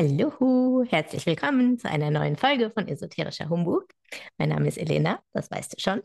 Hallo, 0.00 0.82
herzlich 0.88 1.26
willkommen 1.26 1.78
zu 1.78 1.88
einer 1.88 2.10
neuen 2.10 2.36
Folge 2.36 2.70
von 2.70 2.88
Esoterischer 2.88 3.50
Humbug. 3.50 3.84
Mein 4.38 4.48
Name 4.48 4.66
ist 4.66 4.78
Elena, 4.78 5.22
das 5.34 5.50
weißt 5.50 5.74
du 5.74 5.80
schon. 5.80 6.02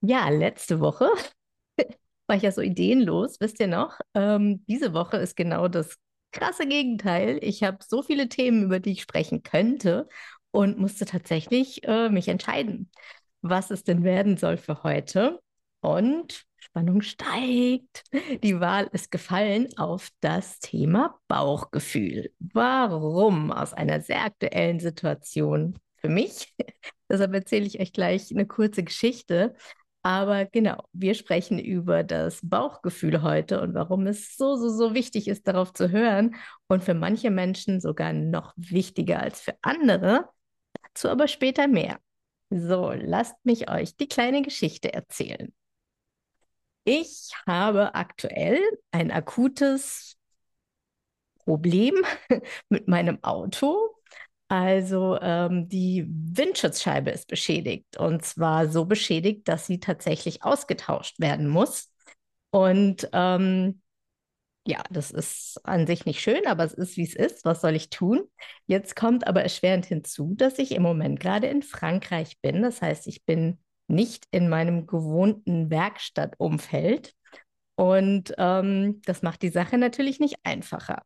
Ja, 0.00 0.28
letzte 0.28 0.78
Woche 0.78 1.08
war 2.26 2.36
ich 2.36 2.42
ja 2.42 2.52
so 2.52 2.60
ideenlos, 2.60 3.40
wisst 3.40 3.58
ihr 3.58 3.66
noch? 3.66 3.98
Ähm, 4.14 4.64
diese 4.68 4.94
Woche 4.94 5.16
ist 5.16 5.34
genau 5.36 5.66
das 5.66 5.96
krasse 6.30 6.66
Gegenteil. 6.66 7.38
Ich 7.42 7.64
habe 7.64 7.78
so 7.86 8.02
viele 8.02 8.28
Themen, 8.28 8.62
über 8.62 8.78
die 8.78 8.92
ich 8.92 9.02
sprechen 9.02 9.42
könnte 9.42 10.08
und 10.52 10.78
musste 10.78 11.04
tatsächlich 11.04 11.82
äh, 11.84 12.10
mich 12.10 12.28
entscheiden, 12.28 12.90
was 13.42 13.70
es 13.70 13.84
denn 13.84 14.04
werden 14.04 14.36
soll 14.36 14.56
für 14.56 14.82
heute. 14.82 15.40
Und 15.80 16.44
Spannung 16.58 17.02
steigt. 17.02 18.02
Die 18.42 18.60
Wahl 18.60 18.88
ist 18.92 19.10
gefallen 19.10 19.68
auf 19.76 20.10
das 20.20 20.58
Thema 20.60 21.18
Bauchgefühl. 21.28 22.32
Warum? 22.38 23.52
Aus 23.52 23.74
einer 23.74 24.00
sehr 24.00 24.24
aktuellen 24.24 24.80
Situation 24.80 25.78
für 25.96 26.08
mich. 26.08 26.54
Deshalb 27.08 27.32
erzähle 27.32 27.66
ich 27.66 27.80
euch 27.80 27.92
gleich 27.92 28.30
eine 28.30 28.46
kurze 28.46 28.82
Geschichte. 28.82 29.54
Aber 30.02 30.46
genau, 30.46 30.84
wir 30.92 31.14
sprechen 31.14 31.58
über 31.58 32.04
das 32.04 32.40
Bauchgefühl 32.42 33.22
heute 33.22 33.60
und 33.60 33.74
warum 33.74 34.06
es 34.06 34.36
so, 34.36 34.56
so, 34.56 34.68
so 34.68 34.94
wichtig 34.94 35.28
ist, 35.28 35.48
darauf 35.48 35.72
zu 35.72 35.90
hören 35.90 36.36
und 36.68 36.84
für 36.84 36.94
manche 36.94 37.30
Menschen 37.30 37.80
sogar 37.80 38.12
noch 38.12 38.54
wichtiger 38.56 39.20
als 39.20 39.40
für 39.40 39.54
andere. 39.60 40.28
Dazu 40.82 41.08
aber 41.08 41.28
später 41.28 41.66
mehr. 41.66 41.98
So, 42.50 42.92
lasst 42.92 43.36
mich 43.44 43.70
euch 43.70 43.96
die 43.96 44.08
kleine 44.08 44.42
Geschichte 44.42 44.92
erzählen. 44.92 45.52
Ich 46.84 47.30
habe 47.46 47.94
aktuell 47.94 48.60
ein 48.90 49.10
akutes 49.10 50.16
Problem 51.44 51.94
mit 52.68 52.88
meinem 52.88 53.22
Auto. 53.22 53.94
Also 54.48 55.18
ähm, 55.20 55.68
die 55.68 56.06
Windschutzscheibe 56.08 57.10
ist 57.10 57.28
beschädigt 57.28 57.98
und 57.98 58.24
zwar 58.24 58.68
so 58.68 58.86
beschädigt, 58.86 59.46
dass 59.46 59.66
sie 59.66 59.78
tatsächlich 59.78 60.42
ausgetauscht 60.42 61.20
werden 61.20 61.48
muss. 61.48 61.90
Und 62.50 63.08
ähm, 63.12 63.82
ja, 64.68 64.82
das 64.90 65.10
ist 65.10 65.58
an 65.64 65.86
sich 65.86 66.04
nicht 66.04 66.20
schön, 66.20 66.46
aber 66.46 66.62
es 66.62 66.74
ist, 66.74 66.98
wie 66.98 67.02
es 67.02 67.14
ist. 67.16 67.46
Was 67.46 67.62
soll 67.62 67.74
ich 67.74 67.88
tun? 67.88 68.24
Jetzt 68.66 68.96
kommt 68.96 69.26
aber 69.26 69.42
erschwerend 69.42 69.86
hinzu, 69.86 70.34
dass 70.36 70.58
ich 70.58 70.72
im 70.72 70.82
Moment 70.82 71.18
gerade 71.20 71.46
in 71.46 71.62
Frankreich 71.62 72.38
bin. 72.42 72.60
Das 72.60 72.82
heißt, 72.82 73.06
ich 73.06 73.24
bin 73.24 73.58
nicht 73.86 74.26
in 74.30 74.50
meinem 74.50 74.86
gewohnten 74.86 75.70
Werkstattumfeld. 75.70 77.14
Und 77.76 78.34
ähm, 78.36 79.00
das 79.06 79.22
macht 79.22 79.40
die 79.40 79.48
Sache 79.48 79.78
natürlich 79.78 80.20
nicht 80.20 80.36
einfacher. 80.42 81.00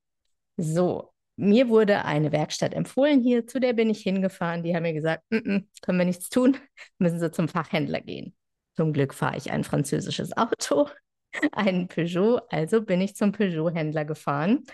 So, 0.57 1.13
mir 1.37 1.69
wurde 1.69 2.05
eine 2.05 2.33
Werkstatt 2.33 2.75
empfohlen 2.75 3.21
hier, 3.21 3.47
zu 3.47 3.61
der 3.61 3.75
bin 3.75 3.91
ich 3.91 4.03
hingefahren. 4.03 4.65
Die 4.65 4.75
haben 4.75 4.83
mir 4.83 4.93
gesagt, 4.93 5.23
N 5.31 5.41
-n, 5.41 5.69
können 5.83 5.99
wir 5.99 6.05
nichts 6.05 6.31
tun, 6.31 6.57
müssen 6.99 7.21
Sie 7.21 7.31
zum 7.31 7.47
Fachhändler 7.47 8.01
gehen. 8.01 8.35
Zum 8.75 8.93
Glück 8.93 9.15
fahre 9.15 9.37
ich 9.37 9.53
ein 9.53 9.63
französisches 9.63 10.37
Auto, 10.37 10.89
einen 11.53 11.89
Peugeot, 11.89 12.41
also 12.51 12.83
bin 12.83 13.01
ich 13.01 13.17
zum 13.17 13.33
Peugeot-Händler 13.33 14.05
gefahren, 14.05 14.65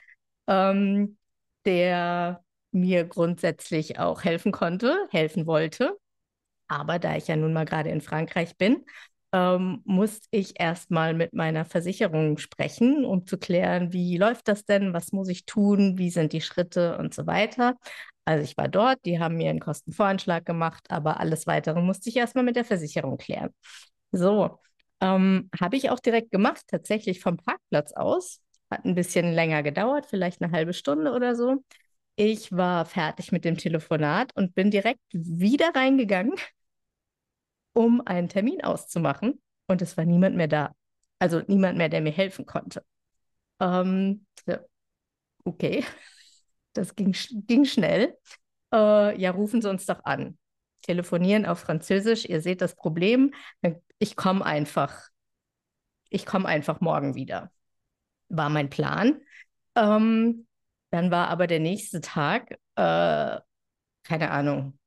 ähm, 0.46 1.18
der 1.64 2.42
mir 2.72 3.04
grundsätzlich 3.04 3.98
auch 3.98 4.24
helfen 4.24 4.52
konnte, 4.52 5.06
helfen 5.10 5.46
wollte. 5.46 5.96
Aber 6.68 6.98
da 6.98 7.16
ich 7.16 7.28
ja 7.28 7.36
nun 7.36 7.52
mal 7.52 7.64
gerade 7.64 7.90
in 7.90 8.00
Frankreich 8.00 8.56
bin, 8.56 8.84
ähm, 9.32 9.82
musste 9.84 10.26
ich 10.30 10.58
erstmal 10.60 11.14
mit 11.14 11.32
meiner 11.34 11.64
Versicherung 11.64 12.38
sprechen, 12.38 13.04
um 13.04 13.26
zu 13.26 13.38
klären, 13.38 13.92
wie 13.92 14.16
läuft 14.18 14.48
das 14.48 14.64
denn, 14.64 14.92
was 14.94 15.12
muss 15.12 15.28
ich 15.28 15.44
tun, 15.46 15.98
wie 15.98 16.10
sind 16.10 16.32
die 16.32 16.40
Schritte 16.40 16.96
und 16.98 17.14
so 17.14 17.26
weiter. 17.26 17.76
Also 18.24 18.44
ich 18.44 18.56
war 18.56 18.68
dort, 18.68 18.98
die 19.04 19.18
haben 19.20 19.36
mir 19.36 19.50
einen 19.50 19.60
Kostenvoranschlag 19.60 20.44
gemacht, 20.46 20.84
aber 20.90 21.20
alles 21.20 21.46
weitere 21.46 21.80
musste 21.82 22.08
ich 22.10 22.16
erstmal 22.16 22.44
mit 22.44 22.56
der 22.56 22.64
Versicherung 22.64 23.16
klären. 23.18 23.50
So, 24.12 24.58
ähm, 25.00 25.50
habe 25.60 25.76
ich 25.76 25.90
auch 25.90 26.00
direkt 26.00 26.30
gemacht, 26.30 26.62
tatsächlich 26.68 27.20
vom 27.20 27.36
Parkplatz 27.36 27.92
aus. 27.92 28.40
Hat 28.70 28.84
ein 28.84 28.94
bisschen 28.94 29.32
länger 29.32 29.62
gedauert, 29.62 30.06
vielleicht 30.06 30.42
eine 30.42 30.52
halbe 30.52 30.74
Stunde 30.74 31.12
oder 31.12 31.34
so. 31.34 31.64
Ich 32.16 32.52
war 32.52 32.84
fertig 32.84 33.32
mit 33.32 33.44
dem 33.44 33.56
Telefonat 33.56 34.32
und 34.36 34.54
bin 34.54 34.70
direkt 34.70 35.00
wieder 35.12 35.70
reingegangen 35.74 36.34
um 37.72 38.02
einen 38.04 38.28
Termin 38.28 38.62
auszumachen. 38.62 39.40
Und 39.66 39.82
es 39.82 39.96
war 39.96 40.04
niemand 40.04 40.36
mehr 40.36 40.48
da. 40.48 40.74
Also 41.18 41.42
niemand 41.46 41.78
mehr, 41.78 41.88
der 41.88 42.00
mir 42.00 42.12
helfen 42.12 42.46
konnte. 42.46 42.84
Ähm, 43.60 44.26
okay, 45.44 45.84
das 46.74 46.94
ging, 46.94 47.14
ging 47.46 47.64
schnell. 47.64 48.16
Äh, 48.72 49.20
ja, 49.20 49.30
rufen 49.30 49.62
Sie 49.62 49.70
uns 49.70 49.86
doch 49.86 50.04
an. 50.04 50.38
Telefonieren 50.82 51.46
auf 51.46 51.60
Französisch. 51.60 52.24
Ihr 52.24 52.40
seht 52.40 52.60
das 52.60 52.74
Problem. 52.74 53.34
Ich 53.98 54.16
komme 54.16 54.44
einfach. 54.44 55.08
Ich 56.10 56.24
komme 56.24 56.46
einfach 56.48 56.80
morgen 56.80 57.14
wieder. 57.14 57.50
War 58.28 58.48
mein 58.48 58.70
Plan. 58.70 59.20
Ähm, 59.74 60.46
dann 60.90 61.10
war 61.10 61.28
aber 61.28 61.46
der 61.46 61.60
nächste 61.60 62.00
Tag, 62.00 62.52
äh, 62.76 63.40
keine 64.02 64.30
Ahnung, 64.30 64.78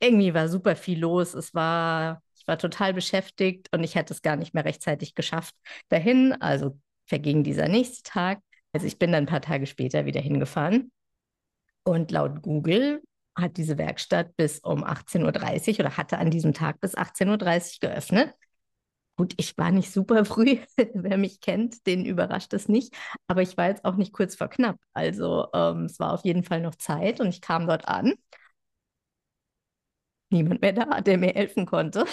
irgendwie 0.00 0.34
war 0.34 0.48
super 0.48 0.76
viel 0.76 0.98
los. 1.00 1.34
Es 1.34 1.54
war, 1.54 2.22
ich 2.36 2.46
war 2.46 2.58
total 2.58 2.94
beschäftigt 2.94 3.68
und 3.72 3.82
ich 3.84 3.94
hätte 3.94 4.12
es 4.14 4.22
gar 4.22 4.36
nicht 4.36 4.54
mehr 4.54 4.64
rechtzeitig 4.64 5.14
geschafft 5.14 5.54
dahin. 5.88 6.34
Also 6.40 6.78
verging 7.06 7.44
dieser 7.44 7.68
nächste 7.68 8.02
Tag. 8.02 8.40
Also 8.72 8.86
ich 8.86 8.98
bin 8.98 9.12
dann 9.12 9.24
ein 9.24 9.28
paar 9.28 9.40
Tage 9.40 9.66
später 9.66 10.06
wieder 10.06 10.20
hingefahren. 10.20 10.92
Und 11.84 12.10
laut 12.10 12.42
Google 12.42 13.02
hat 13.36 13.56
diese 13.56 13.78
Werkstatt 13.78 14.36
bis 14.36 14.60
um 14.60 14.84
18.30 14.84 15.74
Uhr 15.74 15.86
oder 15.86 15.96
hatte 15.96 16.18
an 16.18 16.30
diesem 16.30 16.54
Tag 16.54 16.80
bis 16.80 16.94
18.30 16.96 17.82
Uhr 17.82 17.90
geöffnet. 17.90 18.34
Gut, 19.16 19.34
ich 19.38 19.56
war 19.58 19.70
nicht 19.72 19.92
super 19.92 20.24
früh. 20.26 20.58
Wer 20.94 21.18
mich 21.18 21.40
kennt, 21.40 21.86
den 21.86 22.04
überrascht 22.04 22.52
es 22.54 22.68
nicht. 22.68 22.94
Aber 23.28 23.42
ich 23.42 23.56
war 23.56 23.68
jetzt 23.68 23.84
auch 23.84 23.96
nicht 23.96 24.12
kurz 24.12 24.36
vor 24.36 24.48
knapp. 24.48 24.78
Also 24.94 25.48
ähm, 25.54 25.84
es 25.86 25.98
war 26.00 26.12
auf 26.14 26.24
jeden 26.24 26.44
Fall 26.44 26.60
noch 26.60 26.74
Zeit 26.76 27.20
und 27.20 27.28
ich 27.28 27.40
kam 27.40 27.66
dort 27.66 27.88
an 27.88 28.14
niemand 30.30 30.60
mehr 30.62 30.72
da, 30.72 31.00
der 31.00 31.18
mir 31.18 31.32
helfen 31.34 31.66
konnte. 31.66 32.04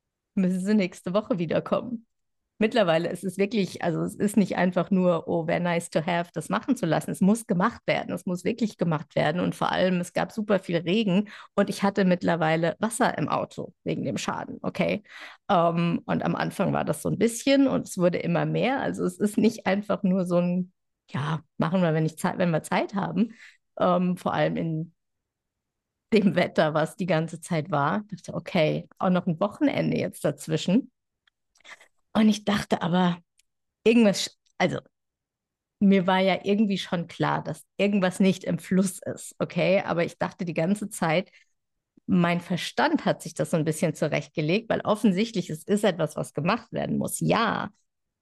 Müssen 0.34 0.60
sie 0.60 0.74
nächste 0.74 1.14
Woche 1.14 1.38
wiederkommen. 1.38 2.06
Mittlerweile 2.62 3.08
ist 3.08 3.24
es 3.24 3.38
wirklich, 3.38 3.82
also 3.82 4.02
es 4.02 4.14
ist 4.14 4.36
nicht 4.36 4.56
einfach 4.56 4.92
nur, 4.92 5.26
oh, 5.26 5.48
wäre 5.48 5.58
nice 5.58 5.90
to 5.90 6.06
have, 6.06 6.30
das 6.32 6.48
machen 6.48 6.76
zu 6.76 6.86
lassen. 6.86 7.10
Es 7.10 7.20
muss 7.20 7.48
gemacht 7.48 7.82
werden. 7.86 8.14
Es 8.14 8.24
muss 8.24 8.44
wirklich 8.44 8.78
gemacht 8.78 9.16
werden. 9.16 9.40
Und 9.40 9.56
vor 9.56 9.72
allem, 9.72 9.98
es 10.00 10.12
gab 10.12 10.30
super 10.30 10.60
viel 10.60 10.76
Regen 10.76 11.28
und 11.56 11.68
ich 11.68 11.82
hatte 11.82 12.04
mittlerweile 12.04 12.76
Wasser 12.78 13.18
im 13.18 13.28
Auto 13.28 13.74
wegen 13.82 14.04
dem 14.04 14.16
Schaden, 14.16 14.60
okay? 14.62 15.02
Um, 15.48 16.02
und 16.06 16.22
am 16.22 16.36
Anfang 16.36 16.72
war 16.72 16.84
das 16.84 17.02
so 17.02 17.08
ein 17.08 17.18
bisschen 17.18 17.66
und 17.66 17.88
es 17.88 17.98
wurde 17.98 18.18
immer 18.18 18.46
mehr. 18.46 18.80
Also 18.80 19.04
es 19.04 19.18
ist 19.18 19.38
nicht 19.38 19.66
einfach 19.66 20.04
nur 20.04 20.24
so 20.24 20.36
ein, 20.36 20.72
ja, 21.10 21.40
machen 21.58 21.82
wir, 21.82 21.94
wenn, 21.94 22.06
ich 22.06 22.16
Zeit, 22.16 22.38
wenn 22.38 22.52
wir 22.52 22.62
Zeit 22.62 22.94
haben. 22.94 23.34
Um, 23.74 24.16
vor 24.16 24.34
allem 24.34 24.56
in 24.56 24.94
dem 26.12 26.36
Wetter, 26.36 26.74
was 26.74 26.94
die 26.94 27.06
ganze 27.06 27.40
Zeit 27.40 27.72
war. 27.72 28.04
Ich 28.12 28.22
dachte, 28.22 28.34
okay, 28.38 28.88
auch 28.98 29.10
noch 29.10 29.26
ein 29.26 29.40
Wochenende 29.40 29.98
jetzt 29.98 30.24
dazwischen. 30.24 30.91
Und 32.14 32.28
ich 32.28 32.44
dachte 32.44 32.82
aber, 32.82 33.18
irgendwas, 33.84 34.38
also 34.58 34.78
mir 35.80 36.06
war 36.06 36.20
ja 36.20 36.38
irgendwie 36.44 36.78
schon 36.78 37.08
klar, 37.08 37.42
dass 37.42 37.64
irgendwas 37.76 38.20
nicht 38.20 38.44
im 38.44 38.58
Fluss 38.58 39.00
ist, 39.04 39.34
okay? 39.38 39.82
Aber 39.84 40.04
ich 40.04 40.18
dachte 40.18 40.44
die 40.44 40.54
ganze 40.54 40.88
Zeit, 40.88 41.30
mein 42.06 42.40
Verstand 42.40 43.04
hat 43.04 43.22
sich 43.22 43.34
das 43.34 43.50
so 43.50 43.56
ein 43.56 43.64
bisschen 43.64 43.94
zurechtgelegt, 43.94 44.68
weil 44.70 44.80
offensichtlich 44.82 45.50
es 45.50 45.64
ist 45.64 45.84
etwas, 45.84 46.16
was 46.16 46.34
gemacht 46.34 46.72
werden 46.72 46.98
muss. 46.98 47.20
Ja, 47.20 47.70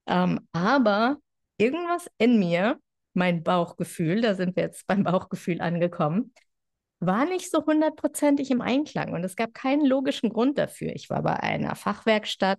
ähm, 0.07 0.41
aber 0.53 1.19
irgendwas 1.59 2.09
in 2.19 2.39
mir, 2.39 2.79
mein 3.15 3.43
Bauchgefühl, 3.43 4.21
da 4.23 4.35
sind 4.35 4.57
wir 4.57 4.65
jetzt 4.65 4.87
beim 4.87 5.05
Bauchgefühl 5.05 5.61
angekommen, 5.61 6.33
war 7.01 7.25
nicht 7.25 7.51
so 7.51 7.65
hundertprozentig 7.67 8.51
im 8.51 8.61
Einklang 8.61 9.13
und 9.13 9.25
es 9.25 9.37
gab 9.37 9.55
keinen 9.55 9.85
logischen 9.87 10.31
Grund 10.31 10.59
dafür. 10.59 10.95
Ich 10.95 11.11
war 11.11 11.23
bei 11.23 11.41
einer 11.41 11.75
Fachwerkstatt, 11.75 12.59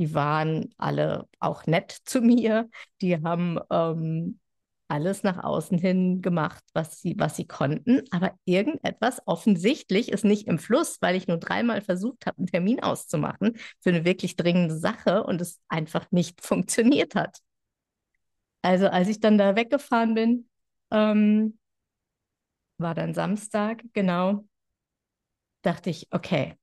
die 0.00 0.14
waren 0.14 0.74
alle 0.78 1.28
auch 1.40 1.66
nett 1.66 1.92
zu 2.06 2.22
mir, 2.22 2.70
die 3.02 3.22
haben 3.22 3.58
ähm, 3.70 4.40
alles 4.88 5.22
nach 5.22 5.44
außen 5.44 5.76
hin 5.76 6.22
gemacht, 6.22 6.64
was 6.72 7.02
sie, 7.02 7.14
was 7.18 7.36
sie 7.36 7.46
konnten, 7.46 8.02
aber 8.10 8.34
irgendetwas 8.46 9.20
offensichtlich 9.26 10.10
ist 10.10 10.24
nicht 10.24 10.48
im 10.48 10.58
Fluss, 10.58 10.96
weil 11.02 11.16
ich 11.16 11.28
nur 11.28 11.36
dreimal 11.36 11.82
versucht 11.82 12.24
habe, 12.24 12.38
einen 12.38 12.46
Termin 12.46 12.82
auszumachen 12.82 13.58
für 13.80 13.90
eine 13.90 14.06
wirklich 14.06 14.36
dringende 14.36 14.76
Sache 14.78 15.22
und 15.22 15.42
es 15.42 15.60
einfach 15.68 16.10
nicht 16.10 16.40
funktioniert 16.44 17.14
hat. 17.14 17.38
Also 18.62 18.88
als 18.88 19.08
ich 19.08 19.20
dann 19.20 19.36
da 19.36 19.54
weggefahren 19.54 20.14
bin, 20.14 20.48
ähm, 20.90 21.58
war 22.78 22.94
dann 22.94 23.12
Samstag, 23.12 23.82
genau, 23.92 24.46
dachte 25.60 25.90
ich, 25.90 26.08
okay, 26.10 26.56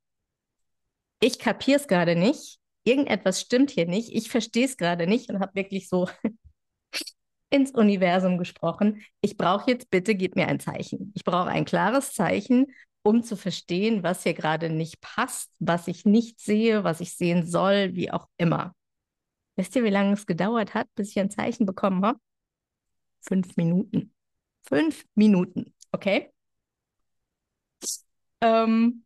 ich 1.19 1.37
kapiere 1.37 1.79
es 1.79 1.87
gerade 1.87 2.15
nicht, 2.15 2.59
irgendetwas 2.87 3.41
stimmt 3.41 3.71
hier 3.71 3.85
nicht, 3.85 4.13
ich 4.13 4.29
verstehe 4.29 4.65
es 4.65 4.77
gerade 4.77 5.07
nicht 5.07 5.29
und 5.29 5.39
habe 5.39 5.55
wirklich 5.55 5.89
so 5.89 6.07
ins 7.49 7.71
Universum 7.71 8.37
gesprochen. 8.37 9.03
Ich 9.21 9.37
brauche 9.37 9.71
jetzt 9.71 9.89
bitte, 9.89 10.15
gib 10.15 10.35
mir 10.35 10.47
ein 10.47 10.59
Zeichen. 10.59 11.11
Ich 11.15 11.23
brauche 11.23 11.49
ein 11.49 11.65
klares 11.65 12.13
Zeichen, 12.13 12.67
um 13.03 13.23
zu 13.23 13.35
verstehen, 13.37 14.03
was 14.03 14.23
hier 14.23 14.33
gerade 14.33 14.69
nicht 14.69 14.99
passt, 15.01 15.51
was 15.59 15.87
ich 15.87 16.05
nicht 16.05 16.39
sehe, 16.39 16.83
was 16.83 16.99
ich 16.99 17.15
sehen 17.15 17.45
soll, 17.45 17.93
wie 17.93 18.11
auch 18.11 18.27
immer. 18.37 18.73
Wisst 19.55 19.75
ihr, 19.75 19.83
wie 19.83 19.89
lange 19.89 20.13
es 20.13 20.25
gedauert 20.25 20.73
hat, 20.73 20.87
bis 20.95 21.11
ich 21.11 21.19
ein 21.19 21.31
Zeichen 21.31 21.65
bekommen 21.65 22.05
habe? 22.05 22.19
Fünf 23.21 23.55
Minuten. 23.57 24.13
Fünf 24.67 25.05
Minuten, 25.15 25.73
okay? 25.91 26.31
Ähm, 28.41 29.05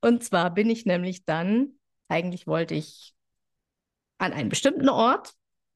und 0.00 0.24
zwar 0.24 0.52
bin 0.52 0.70
ich 0.70 0.86
nämlich 0.86 1.24
dann, 1.24 1.78
eigentlich 2.10 2.46
wollte 2.46 2.74
ich 2.74 3.14
an 4.18 4.32
einen 4.32 4.48
bestimmten 4.48 4.88
Ort. 4.88 5.32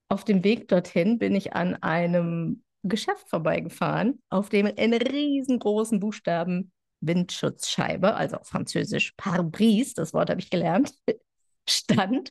Auf 0.09 0.25
dem 0.25 0.45
Weg 0.45 0.69
dorthin 0.69 1.19
bin 1.19 1.35
ich 1.35 1.55
an 1.55 1.77
einem 1.83 2.63
Geschäft 2.83 3.29
vorbeigefahren, 3.31 4.23
auf 4.29 4.51
dem 4.51 4.67
in 4.67 4.93
riesengroßen 4.93 6.01
Buchstaben 6.01 6.71
Windschutzscheibe, 7.01 8.15
also 8.15 8.37
auf 8.37 8.49
Französisch 8.49 9.13
Pare-Brise, 9.17 9.95
das 9.95 10.13
Wort 10.13 10.31
habe 10.31 10.41
ich 10.41 10.51
gelernt, 10.51 10.93
stand. 11.69 12.31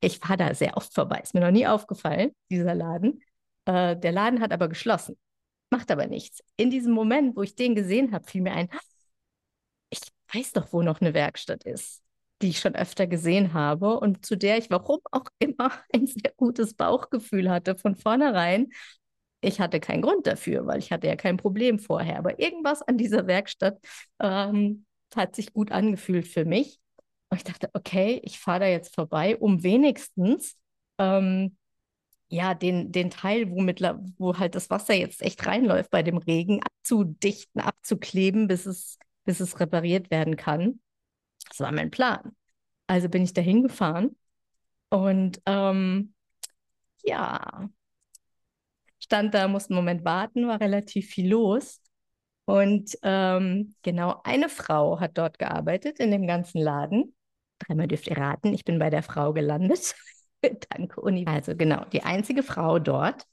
Ich 0.00 0.18
fahre 0.18 0.36
da 0.36 0.54
sehr 0.54 0.76
oft 0.76 0.94
vorbei, 0.94 1.20
ist 1.22 1.34
mir 1.34 1.40
noch 1.40 1.50
nie 1.50 1.66
aufgefallen, 1.66 2.32
dieser 2.50 2.74
Laden. 2.74 3.20
Äh, 3.66 3.96
der 3.96 4.12
Laden 4.12 4.40
hat 4.40 4.52
aber 4.52 4.68
geschlossen, 4.68 5.16
macht 5.70 5.90
aber 5.90 6.06
nichts. 6.06 6.40
In 6.56 6.70
diesem 6.70 6.92
Moment, 6.92 7.36
wo 7.36 7.42
ich 7.42 7.54
den 7.54 7.74
gesehen 7.74 8.12
habe, 8.12 8.26
fiel 8.28 8.42
mir 8.42 8.52
ein, 8.52 8.68
ich 9.90 10.00
weiß 10.32 10.52
doch, 10.52 10.72
wo 10.72 10.82
noch 10.82 11.00
eine 11.00 11.14
Werkstatt 11.14 11.64
ist, 11.64 12.01
die 12.42 12.48
ich 12.50 12.60
schon 12.60 12.74
öfter 12.74 13.06
gesehen 13.06 13.54
habe 13.54 13.98
und 13.98 14.24
zu 14.26 14.36
der 14.36 14.58
ich, 14.58 14.70
warum 14.70 15.00
auch 15.10 15.24
immer, 15.38 15.72
ein 15.92 16.06
sehr 16.06 16.32
gutes 16.36 16.74
Bauchgefühl 16.74 17.50
hatte 17.50 17.76
von 17.76 17.96
vornherein. 17.96 18.68
Ich 19.40 19.60
hatte 19.60 19.80
keinen 19.80 20.02
Grund 20.02 20.26
dafür, 20.26 20.66
weil 20.66 20.78
ich 20.78 20.92
hatte 20.92 21.08
ja 21.08 21.16
kein 21.16 21.36
Problem 21.36 21.78
vorher. 21.78 22.18
Aber 22.18 22.38
irgendwas 22.38 22.82
an 22.82 22.96
dieser 22.98 23.26
Werkstatt 23.26 23.78
ähm, 24.20 24.84
hat 25.14 25.34
sich 25.34 25.52
gut 25.52 25.72
angefühlt 25.72 26.28
für 26.28 26.44
mich. 26.44 26.78
Und 27.30 27.38
ich 27.38 27.44
dachte, 27.44 27.70
okay, 27.72 28.20
ich 28.24 28.38
fahre 28.38 28.60
da 28.60 28.66
jetzt 28.66 28.94
vorbei, 28.94 29.36
um 29.36 29.62
wenigstens 29.62 30.56
ähm, 30.98 31.56
ja, 32.28 32.54
den, 32.54 32.92
den 32.92 33.10
Teil, 33.10 33.50
wo, 33.50 33.60
mit, 33.60 33.80
wo 34.18 34.38
halt 34.38 34.54
das 34.54 34.70
Wasser 34.70 34.94
jetzt 34.94 35.22
echt 35.22 35.46
reinläuft 35.46 35.90
bei 35.90 36.02
dem 36.02 36.18
Regen, 36.18 36.60
abzudichten, 36.62 37.60
abzukleben, 37.60 38.48
bis 38.48 38.66
es 38.66 38.98
bis 39.24 39.40
es 39.40 39.60
repariert 39.60 40.10
werden 40.10 40.36
kann. 40.36 40.80
Das 41.52 41.60
war 41.60 41.72
mein 41.72 41.90
Plan. 41.90 42.34
Also 42.86 43.10
bin 43.10 43.22
ich 43.22 43.34
dahin 43.34 43.62
gefahren 43.62 44.16
und 44.88 45.40
ähm, 45.44 46.14
ja, 47.04 47.68
stand 48.98 49.34
da, 49.34 49.48
musste 49.48 49.70
einen 49.70 49.76
Moment 49.76 50.04
warten, 50.04 50.48
war 50.48 50.60
relativ 50.60 51.08
viel 51.08 51.28
los. 51.30 51.80
Und 52.46 52.96
ähm, 53.02 53.74
genau 53.82 54.20
eine 54.24 54.48
Frau 54.48 54.98
hat 54.98 55.18
dort 55.18 55.38
gearbeitet 55.38 56.00
in 56.00 56.10
dem 56.10 56.26
ganzen 56.26 56.60
Laden. 56.60 57.14
Dreimal 57.58 57.86
dürft 57.86 58.08
ihr 58.08 58.16
raten, 58.16 58.54
ich 58.54 58.64
bin 58.64 58.78
bei 58.78 58.90
der 58.90 59.02
Frau 59.02 59.32
gelandet. 59.32 59.94
Danke, 60.70 61.00
Uni. 61.02 61.26
Also 61.26 61.54
genau, 61.54 61.84
die 61.86 62.02
einzige 62.02 62.42
Frau 62.42 62.78
dort. 62.78 63.26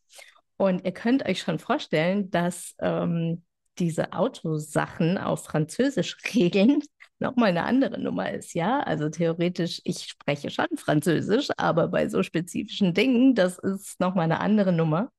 Und 0.58 0.84
ihr 0.84 0.92
könnt 0.92 1.26
euch 1.26 1.40
schon 1.40 1.58
vorstellen, 1.58 2.30
dass 2.32 2.76
ähm, 2.80 3.44
diese 3.80 4.12
Autosachen 4.12 5.18
auf 5.18 5.46
Französisch 5.46 6.18
regeln, 6.36 6.82
nochmal 7.20 7.50
eine 7.50 7.64
andere 7.64 8.00
Nummer 8.00 8.32
ist, 8.32 8.54
ja. 8.54 8.80
Also 8.82 9.10
theoretisch, 9.10 9.82
ich 9.84 10.06
spreche 10.06 10.50
schon 10.50 10.68
Französisch, 10.78 11.50
aber 11.58 11.88
bei 11.90 12.10
so 12.10 12.24
spezifischen 12.24 12.94
Dingen, 12.94 13.36
das 13.36 13.58
ist 13.60 14.00
nochmal 14.00 14.26
eine 14.26 14.40
andere 14.40 14.72
Nummer. 14.74 15.12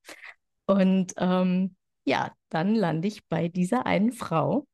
Und 0.65 1.13
ähm, 1.17 1.75
ja, 2.05 2.31
dann 2.49 2.75
lande 2.75 3.07
ich 3.07 3.27
bei 3.27 3.47
dieser 3.47 3.85
einen 3.85 4.11
Frau, 4.11 4.67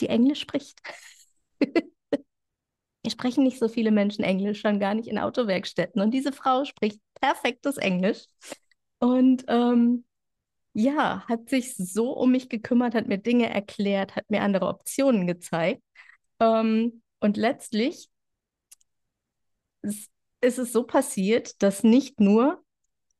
die 0.00 0.08
Englisch 0.08 0.40
spricht. 0.40 0.80
Sprechen 3.08 3.42
nicht 3.42 3.58
so 3.58 3.68
viele 3.68 3.90
Menschen 3.90 4.22
Englisch, 4.22 4.60
schon 4.60 4.78
gar 4.78 4.94
nicht 4.94 5.08
in 5.08 5.18
Autowerkstätten. 5.18 6.00
Und 6.00 6.12
diese 6.12 6.32
Frau 6.32 6.64
spricht 6.64 7.00
perfektes 7.20 7.76
Englisch. 7.76 8.26
Und 9.00 9.44
ähm, 9.48 10.04
ja, 10.74 11.24
hat 11.28 11.48
sich 11.48 11.76
so 11.76 12.12
um 12.12 12.32
mich 12.32 12.48
gekümmert, 12.48 12.94
hat 12.94 13.08
mir 13.08 13.18
Dinge 13.18 13.50
erklärt, 13.50 14.16
hat 14.16 14.30
mir 14.30 14.42
andere 14.42 14.68
Optionen 14.68 15.26
gezeigt. 15.26 15.82
Ähm, 16.40 17.02
und 17.20 17.36
letztlich 17.36 18.08
ist, 19.82 20.10
ist, 20.40 20.58
es 20.58 20.72
so 20.72 20.84
passiert, 20.84 21.62
dass 21.62 21.82
nicht 21.84 22.20
nur 22.20 22.62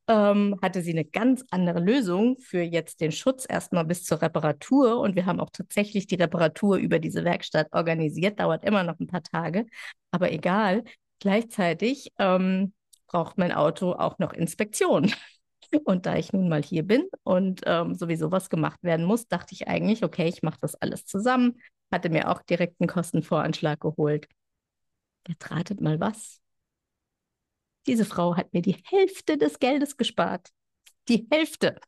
ähm, 0.08 0.58
hatte 0.62 0.82
sie 0.82 0.92
eine 0.92 1.04
ganz 1.04 1.44
andere 1.50 1.80
Lösung 1.80 2.38
für 2.38 2.62
jetzt 2.62 3.00
den 3.00 3.12
Schutz 3.12 3.46
erstmal 3.48 3.84
bis 3.84 4.04
zur 4.04 4.20
Reparatur 4.22 4.98
und 5.00 5.14
wir 5.16 5.26
haben 5.26 5.40
auch 5.40 5.50
tatsächlich 5.50 6.06
die 6.06 6.16
Reparatur 6.16 6.76
über 6.76 6.98
diese 6.98 7.24
Werkstatt 7.24 7.68
organisiert, 7.72 8.40
dauert 8.40 8.64
immer 8.64 8.82
noch 8.82 8.98
ein 8.98 9.06
paar 9.06 9.22
Tage, 9.22 9.66
aber 10.10 10.32
egal. 10.32 10.84
Gleichzeitig 11.20 12.12
ähm, 12.18 12.72
braucht 13.06 13.38
mein 13.38 13.52
Auto 13.52 13.92
auch 13.92 14.18
noch 14.18 14.32
Inspektion. 14.32 15.12
Und 15.78 16.06
da 16.06 16.16
ich 16.16 16.32
nun 16.32 16.48
mal 16.48 16.62
hier 16.62 16.82
bin 16.82 17.08
und 17.22 17.62
ähm, 17.66 17.94
sowieso 17.94 18.30
was 18.30 18.50
gemacht 18.50 18.82
werden 18.82 19.04
muss, 19.06 19.28
dachte 19.28 19.54
ich 19.54 19.68
eigentlich, 19.68 20.04
okay, 20.04 20.28
ich 20.28 20.42
mache 20.42 20.58
das 20.60 20.74
alles 20.74 21.06
zusammen. 21.06 21.60
Hatte 21.90 22.10
mir 22.10 22.30
auch 22.30 22.42
direkt 22.42 22.80
einen 22.80 22.88
Kostenvoranschlag 22.88 23.80
geholt. 23.80 24.28
Jetzt 25.28 25.50
ratet 25.50 25.80
mal 25.80 26.00
was. 26.00 26.40
Diese 27.86 28.04
Frau 28.04 28.36
hat 28.36 28.52
mir 28.52 28.62
die 28.62 28.76
Hälfte 28.84 29.38
des 29.38 29.58
Geldes 29.58 29.96
gespart. 29.96 30.50
Die 31.08 31.26
Hälfte 31.30 31.80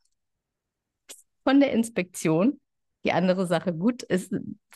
von 1.45 1.61
der 1.61 1.73
Inspektion. 1.73 2.61
Die 3.05 3.13
andere 3.13 3.47
Sache, 3.47 3.75
gut, 3.75 4.03
es 4.09 4.31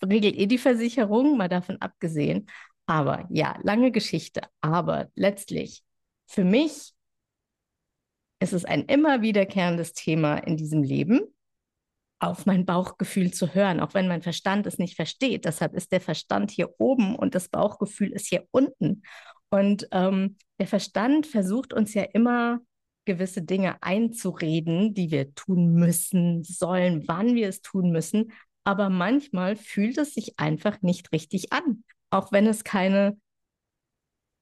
regelt 0.05 0.37
eh 0.37 0.47
die 0.47 0.59
Versicherung, 0.59 1.39
mal 1.39 1.49
davon 1.49 1.81
abgesehen. 1.81 2.47
Aber 2.85 3.27
ja, 3.31 3.59
lange 3.63 3.91
Geschichte. 3.91 4.43
Aber 4.61 5.11
letztlich, 5.15 5.83
für 6.27 6.45
mich 6.45 6.93
es 8.39 8.53
ist 8.53 8.69
ein 8.69 8.85
immer 8.85 9.23
wiederkehrendes 9.23 9.93
Thema 9.93 10.37
in 10.39 10.57
diesem 10.57 10.83
Leben, 10.83 11.21
auf 12.21 12.47
mein 12.47 12.65
Bauchgefühl 12.67 13.33
zu 13.33 13.55
hören, 13.55 13.81
auch 13.81 13.95
wenn 13.95 14.09
mein 14.09 14.23
Verstand 14.23 14.67
es 14.67 14.79
nicht 14.79 14.97
versteht. 14.97 15.45
Deshalb 15.45 15.75
ist 15.75 15.93
der 15.93 16.01
Verstand 16.01 16.51
hier 16.51 16.75
oben 16.79 17.15
und 17.15 17.35
das 17.35 17.49
Bauchgefühl 17.49 18.13
ist 18.13 18.27
hier 18.27 18.45
unten. 18.51 19.03
Und 19.51 19.89
ähm, 19.93 20.37
der 20.59 20.67
Verstand 20.67 21.27
versucht 21.27 21.73
uns 21.73 21.95
ja 21.95 22.03
immer 22.03 22.61
gewisse 23.05 23.43
Dinge 23.43 23.83
einzureden, 23.83 24.95
die 24.95 25.11
wir 25.11 25.35
tun 25.35 25.73
müssen, 25.75 26.45
sollen, 26.45 27.05
wann 27.07 27.35
wir 27.35 27.49
es 27.49 27.63
tun 27.63 27.91
müssen. 27.91 28.33
Aber 28.65 28.91
manchmal 28.91 29.57
fühlt 29.57 29.97
es 29.97 30.13
sich 30.13 30.39
einfach 30.39 30.83
nicht 30.83 31.13
richtig 31.13 31.53
an, 31.53 31.85
auch 32.11 32.33
wenn 32.33 32.47
es 32.47 32.65
keine 32.65 33.17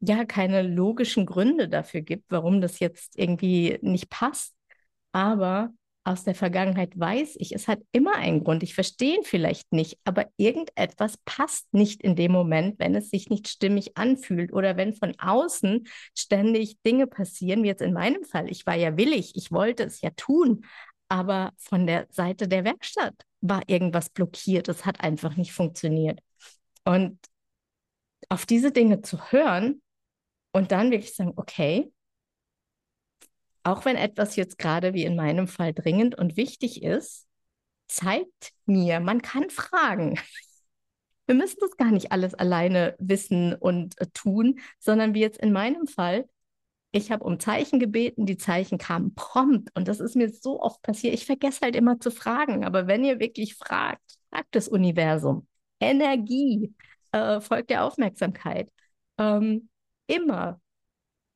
ja 0.07 0.25
keine 0.25 0.63
logischen 0.63 1.27
Gründe 1.27 1.69
dafür 1.69 2.01
gibt, 2.01 2.31
warum 2.31 2.61
das 2.61 2.79
jetzt 2.81 3.19
irgendwie 3.19 3.79
nicht 3.83 4.11
passt. 4.11 4.55
Aber 5.13 5.71
aus 6.05 6.23
der 6.23 6.37
Vergangenheit 6.37 6.99
weiß 6.99 7.35
ich, 7.39 7.53
es 7.53 7.67
hat 7.67 7.81
immer 7.91 8.15
einen 8.15 8.45
Grund. 8.45 8.63
Ich 8.63 8.75
verstehe 8.75 9.17
ihn 9.17 9.25
vielleicht 9.25 9.73
nicht, 9.73 9.99
aber 10.05 10.27
irgendetwas 10.37 11.17
passt 11.25 11.67
nicht 11.75 12.01
in 12.03 12.15
dem 12.15 12.31
Moment, 12.31 12.79
wenn 12.79 12.95
es 12.95 13.11
sich 13.11 13.29
nicht 13.29 13.49
stimmig 13.49 13.97
anfühlt 13.97 14.53
oder 14.53 14.77
wenn 14.77 14.95
von 14.95 15.15
außen 15.19 15.89
ständig 16.15 16.81
Dinge 16.87 17.09
passieren, 17.09 17.65
wie 17.65 17.69
jetzt 17.69 17.83
in 17.83 17.93
meinem 17.93 18.23
Fall. 18.23 18.49
Ich 18.51 18.67
war 18.67 18.77
ja 18.77 18.97
willig, 18.97 19.33
ich 19.35 19.51
wollte 19.51 19.83
es 19.83 20.01
ja 20.01 20.11
tun, 20.11 20.65
aber 21.09 21.53
von 21.57 21.89
der 21.89 22.07
Seite 22.11 22.47
der 22.47 22.65
Werkstatt 22.65 23.15
war 23.41 23.63
irgendwas 23.67 24.09
blockiert. 24.09 24.69
Es 24.69 24.87
hat 24.87 25.01
einfach 25.01 25.37
nicht 25.37 25.53
funktioniert. 25.53 26.21
Und 26.85 27.19
auf 28.29 28.47
diese 28.47 28.71
Dinge 28.71 29.03
zu 29.03 29.33
hören, 29.33 29.83
und 30.57 30.73
dann 30.73 30.91
wirklich 30.91 31.15
sagen, 31.15 31.35
okay, 31.37 31.93
auch 33.63 33.85
wenn 33.85 33.97
etwas 33.97 34.37
jetzt 34.37 34.57
gerade 34.57 34.95
wie 34.95 35.05
in 35.05 35.15
meinem 35.15 35.49
Fall 35.49 35.75
dringend 35.75 36.17
und 36.17 36.39
wichtig 36.39 36.83
ist, 36.83 37.27
zeigt 37.89 38.55
mir, 38.65 39.01
man 39.01 39.21
kann 39.21 39.51
fragen. 39.51 40.19
Wir 41.27 41.35
müssen 41.35 41.59
das 41.61 41.77
gar 41.77 41.91
nicht 41.91 42.11
alles 42.11 42.33
alleine 42.33 42.97
wissen 42.99 43.53
und 43.55 44.01
äh, 44.01 44.07
tun, 44.15 44.61
sondern 44.79 45.13
wie 45.13 45.21
jetzt 45.21 45.39
in 45.41 45.53
meinem 45.53 45.87
Fall, 45.87 46.27
ich 46.91 47.11
habe 47.11 47.25
um 47.25 47.39
Zeichen 47.39 47.79
gebeten, 47.79 48.25
die 48.25 48.39
Zeichen 48.39 48.79
kamen 48.79 49.15
prompt 49.15 49.71
und 49.75 49.89
das 49.89 50.01
ist 50.01 50.17
mir 50.17 50.31
so 50.31 50.59
oft 50.63 50.81
passiert. 50.81 51.13
Ich 51.13 51.27
vergesse 51.27 51.61
halt 51.63 51.77
immer 51.77 52.01
zu 52.01 52.11
fragen, 52.11 52.65
aber 52.65 52.87
wenn 52.87 53.05
ihr 53.05 53.21
wirklich 53.21 53.57
fragt, 53.57 54.01
fragt 54.31 54.55
das 54.55 54.69
Universum. 54.69 55.47
Energie 55.81 56.75
äh, 57.13 57.43
folgt 57.43 57.69
der 57.69 57.85
Aufmerksamkeit. 57.85 58.71
Ähm, 59.19 59.69
immer, 60.07 60.61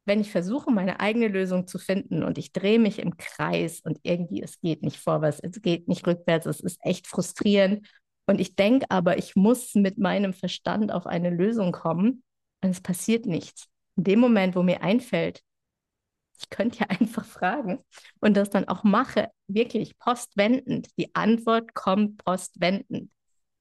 wenn 0.07 0.21
ich 0.21 0.31
versuche, 0.31 0.71
meine 0.71 1.01
eigene 1.01 1.29
Lösung 1.29 1.67
zu 1.67 1.79
finden 1.79 2.23
und 2.23 2.39
ich 2.39 2.53
drehe 2.53 2.79
mich 2.79 2.99
im 2.99 3.17
Kreis 3.17 3.81
und 3.81 3.99
irgendwie 4.03 4.43
es 4.43 4.61
geht 4.61 4.83
nicht 4.83 4.97
vorwärts, 4.97 5.41
es 5.41 5.63
geht 5.63 5.89
nicht 5.89 6.07
rückwärts, 6.07 6.47
es 6.47 6.61
ist 6.61 6.79
echt 6.83 7.07
frustrierend. 7.07 7.87
Und 8.27 8.41
ich 8.41 8.57
denke 8.57 8.87
aber, 8.91 9.19
ich 9.19 9.37
muss 9.37 9.75
mit 9.75 9.99
meinem 9.99 10.33
Verstand 10.33 10.93
auf 10.93 11.07
eine 11.07 11.31
Lösung 11.31 11.73
kommen, 11.73 12.23
und 12.63 12.71
es 12.71 12.81
passiert 12.81 13.27
nichts. 13.27 13.69
In 13.97 14.05
dem 14.05 14.21
Moment, 14.21 14.55
wo 14.55 14.63
mir 14.63 14.83
einfällt, 14.83 15.43
ich 16.39 16.49
könnte 16.51 16.81
ja 16.81 16.87
einfach 17.01 17.25
fragen 17.25 17.81
und 18.21 18.37
das 18.37 18.51
dann 18.51 18.69
auch 18.69 18.85
mache, 18.85 19.29
wirklich 19.49 19.99
postwendend. 19.99 20.89
Die 20.99 21.15
Antwort 21.15 21.75
kommt 21.75 22.25
postwendend. 22.25 23.11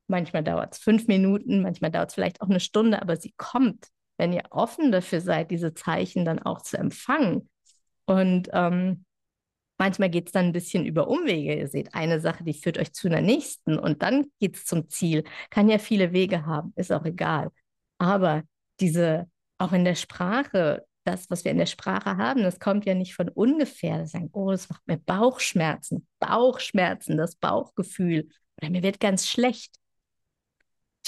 Manchmal 0.08 0.44
dauert 0.44 0.74
es 0.74 0.80
fünf 0.80 1.08
Minuten, 1.08 1.62
manchmal 1.62 1.92
dauert 1.92 2.10
es 2.10 2.16
vielleicht 2.16 2.42
auch 2.42 2.50
eine 2.50 2.60
Stunde, 2.60 3.02
aber 3.02 3.16
sie 3.16 3.34
kommt, 3.38 3.88
wenn 4.20 4.34
ihr 4.34 4.44
offen 4.52 4.92
dafür 4.92 5.22
seid, 5.22 5.50
diese 5.52 5.74
Zeichen 5.74 6.26
dann 6.26 6.40
auch 6.40 6.62
zu 6.62 6.78
empfangen. 6.78 7.50
Und 8.06 8.50
ähm, 8.54 9.06
manchmal 9.80 10.10
geht 10.10 10.28
es 10.28 10.32
dann 10.34 10.48
ein 10.48 10.52
bisschen 10.52 10.86
über 10.86 11.08
Umwege. 11.08 11.56
Ihr 11.56 11.68
seht 11.68 11.96
eine 11.96 12.20
Sache, 12.20 12.44
die 12.44 12.54
führt 12.54 12.78
euch 12.78 12.94
zu 12.94 13.08
einer 13.08 13.22
nächsten 13.22 13.80
und 13.80 14.04
dann 14.04 14.26
geht 14.40 14.58
es 14.58 14.66
zum 14.66 14.90
Ziel. 14.90 15.24
Kann 15.50 15.70
ja 15.70 15.80
viele 15.80 16.12
Wege 16.12 16.46
haben, 16.46 16.74
ist 16.76 16.92
auch 16.92 17.06
egal. 17.06 17.50
Aber 17.98 18.44
diese, 18.80 19.30
auch 19.58 19.74
in 19.74 19.86
der 19.86 19.96
Sprache, 19.96 20.86
das, 21.06 21.30
was 21.30 21.44
wir 21.46 21.52
in 21.52 21.58
der 21.58 21.66
Sprache 21.66 22.18
haben, 22.18 22.44
das 22.44 22.60
kommt 22.60 22.86
ja 22.86 22.94
nicht 22.94 23.16
von 23.16 23.30
ungefähr. 23.30 24.00
Das 24.00 24.12
sagen, 24.12 24.30
oh, 24.34 24.52
das 24.52 24.70
macht 24.70 24.86
mir 24.88 24.98
Bauchschmerzen, 24.98 26.08
Bauchschmerzen, 26.20 27.18
das 27.18 27.36
Bauchgefühl. 27.36 28.30
Oder 28.62 28.70
mir 28.70 28.84
wird 28.84 29.00
ganz 29.00 29.28
schlecht 29.28 29.79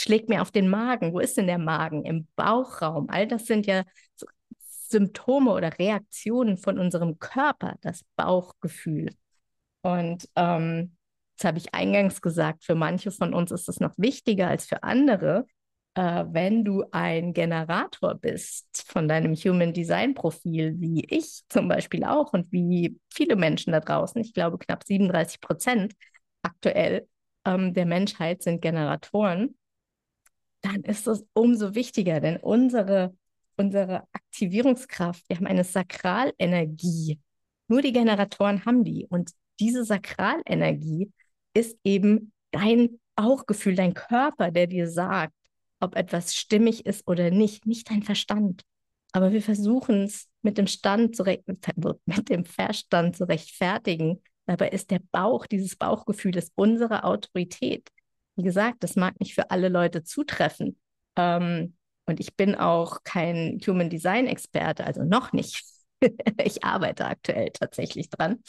schlägt 0.02 0.30
mir 0.30 0.42
auf 0.42 0.52
den 0.52 0.70
Magen. 0.70 1.14
Wo 1.14 1.20
ist 1.20 1.38
denn 1.38 1.48
der 1.48 1.58
Magen? 1.58 2.06
Im 2.06 2.28
Bauchraum. 2.36 3.10
All 3.10 3.28
das 3.28 3.46
sind 3.46 3.66
ja 3.66 3.84
Symptome 4.90 5.52
oder 5.52 5.78
Reaktionen 5.80 6.58
von 6.58 6.78
unserem 6.78 7.20
Körper, 7.20 7.76
das 7.82 8.04
Bauchgefühl. 8.16 9.10
Und 9.82 10.28
ähm, 10.36 10.96
das 11.38 11.48
habe 11.48 11.58
ich 11.58 11.74
eingangs 11.74 12.22
gesagt, 12.22 12.64
für 12.64 12.76
manche 12.76 13.12
von 13.12 13.34
uns 13.34 13.52
ist 13.52 13.68
das 13.68 13.80
noch 13.80 13.94
wichtiger 13.98 14.48
als 14.48 14.66
für 14.66 14.84
andere. 14.84 15.46
Äh, 15.96 16.26
wenn 16.30 16.64
du 16.64 16.84
ein 16.92 17.34
Generator 17.34 18.16
bist 18.16 18.86
von 18.88 19.08
deinem 19.08 19.34
Human 19.34 19.74
Design 19.74 20.14
Profil, 20.14 20.76
wie 20.80 21.06
ich 21.10 21.42
zum 21.50 21.68
Beispiel 21.68 22.04
auch 22.04 22.34
und 22.34 22.52
wie 22.52 23.00
viele 23.14 23.36
Menschen 23.36 23.74
da 23.74 23.80
draußen, 23.80 24.22
ich 24.22 24.34
glaube 24.34 24.58
knapp 24.58 24.84
37 24.84 25.42
Prozent 25.42 25.94
aktuell 26.44 27.08
ähm, 27.46 27.74
der 27.74 27.86
Menschheit 27.86 28.44
sind 28.44 28.62
Generatoren, 28.62 29.56
dann 30.62 30.82
ist 30.84 31.08
es 31.08 31.26
umso 31.34 31.76
wichtiger, 31.76 32.20
denn 32.20 32.38
unsere, 32.38 33.16
unsere 33.58 34.04
Aktivierungskraft, 34.14 35.28
wir 35.28 35.38
haben 35.38 35.48
eine 35.48 35.64
Sakralenergie. 35.64 37.20
Nur 37.68 37.82
die 37.82 37.94
Generatoren 37.94 38.66
haben 38.66 38.84
die. 38.84 39.08
Und 39.10 39.32
diese 39.60 39.84
Sakralenergie 39.86 41.12
ist 41.54 41.78
eben 41.84 42.32
dein 42.52 43.00
Bauchgefühl, 43.16 43.76
dein 43.76 43.94
Körper, 43.94 44.52
der 44.52 44.68
dir 44.68 44.90
sagt, 44.90 45.34
ob 45.80 45.96
etwas 45.96 46.36
stimmig 46.36 46.86
ist 46.86 47.08
oder 47.08 47.32
nicht, 47.32 47.66
nicht 47.66 47.90
dein 47.90 48.04
Verstand. 48.04 48.64
Aber 49.14 49.32
wir 49.32 49.42
versuchen 49.42 50.04
es 50.04 50.28
mit 50.42 50.58
dem 50.58 50.68
Stand 50.68 51.16
zu 51.16 51.24
mit 51.24 52.30
dem 52.30 52.46
Verstand 52.46 53.18
zu 53.18 53.28
rechtfertigen. 53.28 54.22
Dabei 54.46 54.70
ist 54.70 54.92
der 54.92 55.02
Bauch, 55.12 55.46
dieses 55.48 55.76
Bauchgefühl 55.76 56.36
ist 56.38 56.52
unsere 56.56 57.04
Autorität. 57.04 57.90
Wie 58.42 58.44
gesagt, 58.44 58.84
das 58.84 58.96
mag 58.96 59.20
nicht 59.20 59.36
für 59.36 59.52
alle 59.52 59.70
Leute 59.70 60.02
zutreffen. 60.02 60.76
Ähm, 61.16 61.76
und 62.08 62.20
ich 62.20 62.36
bin 62.36 62.56
auch 62.56 63.04
kein 63.04 63.60
Human 63.68 63.88
Design 63.88 64.26
Experte, 64.26 64.84
also 64.84 65.04
noch 65.04 65.32
nicht. 65.32 65.64
ich 66.44 66.64
arbeite 66.64 67.06
aktuell 67.06 67.52
tatsächlich 67.52 68.10
dran. 68.10 68.40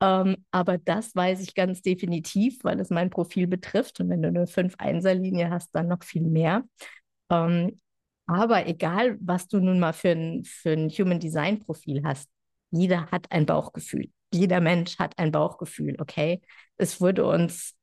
Ähm, 0.00 0.36
aber 0.52 0.78
das 0.78 1.16
weiß 1.16 1.40
ich 1.40 1.56
ganz 1.56 1.82
definitiv, 1.82 2.62
weil 2.62 2.78
es 2.78 2.90
mein 2.90 3.10
Profil 3.10 3.48
betrifft. 3.48 3.98
Und 3.98 4.10
wenn 4.10 4.22
du 4.22 4.28
eine 4.28 4.46
5-1er-Linie 4.46 5.50
hast, 5.50 5.70
dann 5.74 5.88
noch 5.88 6.04
viel 6.04 6.22
mehr. 6.22 6.62
Ähm, 7.28 7.80
aber 8.26 8.68
egal, 8.68 9.18
was 9.20 9.48
du 9.48 9.58
nun 9.58 9.80
mal 9.80 9.92
für 9.92 10.10
ein, 10.10 10.44
für 10.44 10.70
ein 10.70 10.88
Human 10.88 11.18
Design 11.18 11.58
Profil 11.58 12.02
hast, 12.04 12.30
jeder 12.70 13.10
hat 13.10 13.26
ein 13.32 13.44
Bauchgefühl. 13.44 14.08
Jeder 14.32 14.60
Mensch 14.60 15.00
hat 15.00 15.18
ein 15.18 15.32
Bauchgefühl, 15.32 15.96
okay? 15.98 16.40
Es 16.76 17.00
wurde 17.00 17.26
uns 17.26 17.74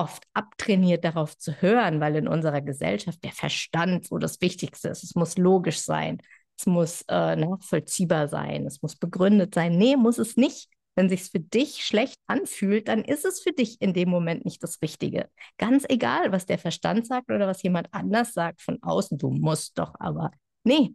oft 0.00 0.24
abtrainiert, 0.32 1.04
darauf 1.04 1.36
zu 1.36 1.60
hören, 1.60 2.00
weil 2.00 2.16
in 2.16 2.26
unserer 2.26 2.62
Gesellschaft 2.62 3.22
der 3.22 3.32
Verstand 3.32 4.06
so 4.06 4.16
das 4.16 4.40
Wichtigste 4.40 4.88
ist. 4.88 5.04
Es 5.04 5.14
muss 5.14 5.36
logisch 5.36 5.80
sein, 5.80 6.22
es 6.58 6.64
muss 6.66 7.02
äh, 7.08 7.36
nachvollziehbar 7.36 8.28
sein, 8.28 8.66
es 8.66 8.80
muss 8.80 8.96
begründet 8.96 9.54
sein. 9.54 9.76
Nee, 9.76 9.96
muss 9.96 10.18
es 10.18 10.36
nicht. 10.36 10.70
Wenn 10.96 11.08
sich 11.10 11.24
für 11.24 11.38
dich 11.38 11.84
schlecht 11.84 12.16
anfühlt, 12.26 12.88
dann 12.88 13.04
ist 13.04 13.24
es 13.24 13.40
für 13.42 13.52
dich 13.52 13.80
in 13.80 13.92
dem 13.92 14.08
Moment 14.08 14.44
nicht 14.44 14.62
das 14.62 14.80
Richtige. 14.82 15.28
Ganz 15.58 15.84
egal, 15.88 16.32
was 16.32 16.46
der 16.46 16.58
Verstand 16.58 17.06
sagt 17.06 17.30
oder 17.30 17.46
was 17.46 17.62
jemand 17.62 17.88
anders 17.92 18.32
sagt 18.32 18.62
von 18.62 18.82
außen. 18.82 19.18
Du 19.18 19.30
musst 19.30 19.78
doch 19.78 19.94
aber. 19.98 20.30
Nee, 20.64 20.94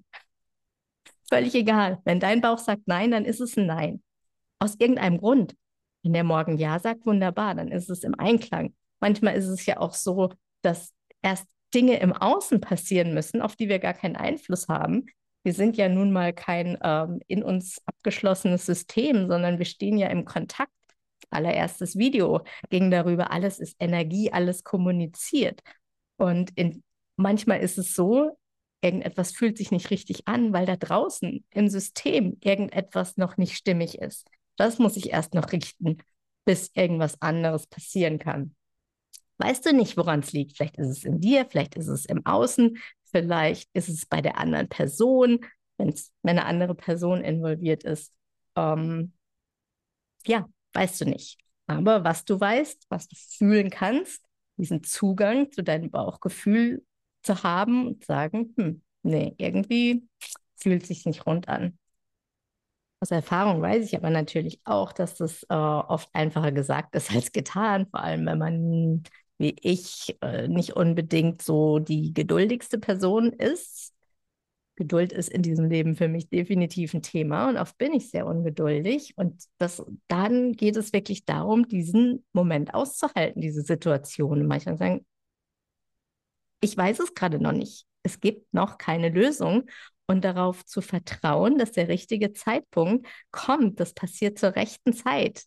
völlig 1.29 1.53
egal. 1.53 1.99
Wenn 2.05 2.19
dein 2.19 2.41
Bauch 2.41 2.57
sagt 2.59 2.83
Nein, 2.87 3.11
dann 3.11 3.25
ist 3.25 3.39
es 3.39 3.55
ein 3.55 3.67
Nein. 3.67 4.03
Aus 4.59 4.75
irgendeinem 4.79 5.19
Grund. 5.19 5.55
Wenn 6.03 6.13
der 6.13 6.23
Morgen 6.23 6.57
Ja 6.57 6.79
sagt, 6.79 7.05
wunderbar, 7.05 7.55
dann 7.55 7.69
ist 7.69 7.89
es 7.89 8.03
im 8.03 8.15
Einklang. 8.19 8.73
Manchmal 8.99 9.35
ist 9.35 9.47
es 9.47 9.65
ja 9.65 9.77
auch 9.77 9.93
so, 9.93 10.31
dass 10.61 10.93
erst 11.21 11.47
Dinge 11.73 11.99
im 11.99 12.13
Außen 12.13 12.61
passieren 12.61 13.13
müssen, 13.13 13.41
auf 13.41 13.55
die 13.55 13.67
wir 13.67 13.79
gar 13.79 13.93
keinen 13.93 14.15
Einfluss 14.15 14.67
haben. 14.67 15.07
Wir 15.43 15.53
sind 15.53 15.77
ja 15.77 15.89
nun 15.89 16.11
mal 16.11 16.33
kein 16.33 16.77
ähm, 16.81 17.19
in 17.27 17.43
uns 17.43 17.81
abgeschlossenes 17.85 18.65
System, 18.65 19.27
sondern 19.27 19.59
wir 19.59 19.65
stehen 19.65 19.97
ja 19.97 20.07
im 20.07 20.25
Kontakt. 20.25 20.71
Allererstes 21.29 21.97
Video 21.97 22.45
ging 22.69 22.91
darüber, 22.91 23.31
alles 23.31 23.59
ist 23.59 23.75
Energie, 23.79 24.31
alles 24.31 24.63
kommuniziert. 24.63 25.59
Und 26.17 26.51
in, 26.55 26.83
manchmal 27.17 27.59
ist 27.59 27.77
es 27.77 27.93
so, 27.93 28.37
irgendetwas 28.81 29.31
fühlt 29.33 29.57
sich 29.57 29.71
nicht 29.71 29.89
richtig 29.89 30.27
an, 30.27 30.53
weil 30.53 30.65
da 30.65 30.77
draußen 30.77 31.43
im 31.49 31.67
System 31.67 32.37
irgendetwas 32.41 33.17
noch 33.17 33.37
nicht 33.37 33.55
stimmig 33.55 33.99
ist. 33.99 34.29
Das 34.55 34.79
muss 34.79 34.95
ich 34.95 35.11
erst 35.11 35.33
noch 35.33 35.51
richten, 35.51 35.97
bis 36.45 36.71
irgendwas 36.73 37.21
anderes 37.21 37.67
passieren 37.67 38.17
kann 38.17 38.55
weißt 39.37 39.65
du 39.65 39.73
nicht, 39.73 39.97
woran 39.97 40.19
es 40.21 40.33
liegt. 40.33 40.57
Vielleicht 40.57 40.77
ist 40.77 40.89
es 40.89 41.03
in 41.03 41.19
dir, 41.19 41.45
vielleicht 41.49 41.75
ist 41.75 41.87
es 41.87 42.05
im 42.05 42.25
Außen, 42.25 42.77
vielleicht 43.11 43.69
ist 43.73 43.89
es 43.89 44.05
bei 44.05 44.21
der 44.21 44.37
anderen 44.37 44.69
Person, 44.69 45.45
wenn 45.77 45.93
eine 46.23 46.45
andere 46.45 46.75
Person 46.75 47.21
involviert 47.21 47.83
ist. 47.83 48.13
Ähm, 48.55 49.13
ja, 50.25 50.47
weißt 50.73 51.01
du 51.01 51.05
nicht. 51.05 51.39
Aber 51.67 52.03
was 52.03 52.25
du 52.25 52.39
weißt, 52.39 52.85
was 52.89 53.07
du 53.07 53.15
fühlen 53.15 53.69
kannst, 53.69 54.23
diesen 54.57 54.83
Zugang 54.83 55.51
zu 55.51 55.63
deinem 55.63 55.89
Bauchgefühl 55.91 56.83
zu 57.23 57.43
haben 57.43 57.87
und 57.87 58.05
sagen, 58.05 58.53
hm, 58.57 58.81
nee, 59.03 59.33
irgendwie 59.37 60.07
fühlt 60.55 60.85
sich 60.85 61.05
nicht 61.05 61.25
rund 61.25 61.47
an. 61.49 61.77
Aus 63.01 63.11
Erfahrung 63.11 63.61
weiß 63.61 63.85
ich 63.85 63.95
aber 63.95 64.09
natürlich 64.09 64.59
auch, 64.63 64.91
dass 64.93 65.15
das 65.15 65.43
äh, 65.43 65.53
oft 65.53 66.09
einfacher 66.13 66.51
gesagt 66.51 66.95
ist 66.95 67.11
als 67.13 67.31
getan, 67.31 67.87
vor 67.89 68.01
allem 68.01 68.25
wenn 68.25 68.37
man 68.37 69.03
wie 69.37 69.55
ich 69.61 70.17
äh, 70.21 70.47
nicht 70.47 70.75
unbedingt 70.75 71.41
so 71.41 71.79
die 71.79 72.13
geduldigste 72.13 72.79
Person 72.79 73.31
ist. 73.33 73.93
Geduld 74.75 75.13
ist 75.13 75.29
in 75.29 75.41
diesem 75.41 75.69
Leben 75.69 75.95
für 75.95 76.09
mich 76.09 76.29
definitiv 76.29 76.93
ein 76.93 77.01
Thema 77.01 77.47
und 77.47 77.57
oft 77.57 77.77
bin 77.77 77.93
ich 77.93 78.09
sehr 78.09 78.25
ungeduldig. 78.25 79.13
Und 79.17 79.43
das, 79.57 79.83
dann 80.07 80.53
geht 80.53 80.75
es 80.75 80.91
wirklich 80.91 81.25
darum, 81.25 81.67
diesen 81.67 82.25
Moment 82.33 82.73
auszuhalten, 82.73 83.41
diese 83.41 83.61
Situation. 83.61 84.45
manchmal 84.45 84.77
sagen, 84.77 85.05
ich 86.61 86.75
weiß 86.75 86.99
es 86.99 87.13
gerade 87.13 87.39
noch 87.39 87.53
nicht. 87.53 87.85
Es 88.03 88.19
gibt 88.19 88.53
noch 88.53 88.77
keine 88.77 89.09
Lösung. 89.09 89.63
Und 90.07 90.23
darauf 90.23 90.63
zu 90.65 90.81
vertrauen, 90.81 91.57
dass 91.57 91.71
der 91.71 91.87
richtige 91.87 92.31
Zeitpunkt 92.31 93.07
kommt, 93.31 93.79
das 93.79 93.93
passiert 93.93 94.37
zur 94.37 94.55
rechten 94.55 94.93
Zeit. 94.93 95.45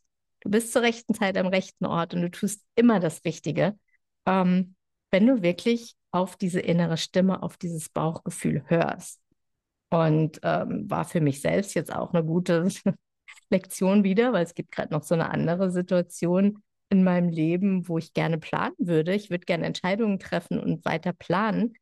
Du 0.48 0.52
bist 0.52 0.72
zur 0.72 0.80
rechten 0.80 1.12
Zeit 1.12 1.36
am 1.36 1.48
rechten 1.48 1.84
Ort 1.84 2.14
und 2.14 2.22
du 2.22 2.30
tust 2.30 2.64
immer 2.74 3.00
das 3.00 3.22
Richtige, 3.26 3.78
ähm, 4.24 4.76
wenn 5.10 5.26
du 5.26 5.42
wirklich 5.42 5.94
auf 6.10 6.36
diese 6.36 6.58
innere 6.60 6.96
Stimme, 6.96 7.42
auf 7.42 7.58
dieses 7.58 7.90
Bauchgefühl 7.90 8.64
hörst. 8.66 9.20
Und 9.90 10.40
ähm, 10.42 10.90
war 10.90 11.04
für 11.04 11.20
mich 11.20 11.42
selbst 11.42 11.74
jetzt 11.74 11.92
auch 11.94 12.14
eine 12.14 12.24
gute 12.24 12.66
Lektion 13.50 14.04
wieder, 14.04 14.32
weil 14.32 14.42
es 14.42 14.54
gibt 14.54 14.72
gerade 14.72 14.90
noch 14.94 15.02
so 15.02 15.12
eine 15.12 15.28
andere 15.28 15.70
Situation 15.70 16.62
in 16.88 17.04
meinem 17.04 17.28
Leben, 17.28 17.86
wo 17.86 17.98
ich 17.98 18.14
gerne 18.14 18.38
planen 18.38 18.74
würde. 18.78 19.12
Ich 19.12 19.28
würde 19.28 19.44
gerne 19.44 19.66
Entscheidungen 19.66 20.18
treffen 20.18 20.58
und 20.58 20.82
weiter 20.86 21.12
planen. 21.12 21.74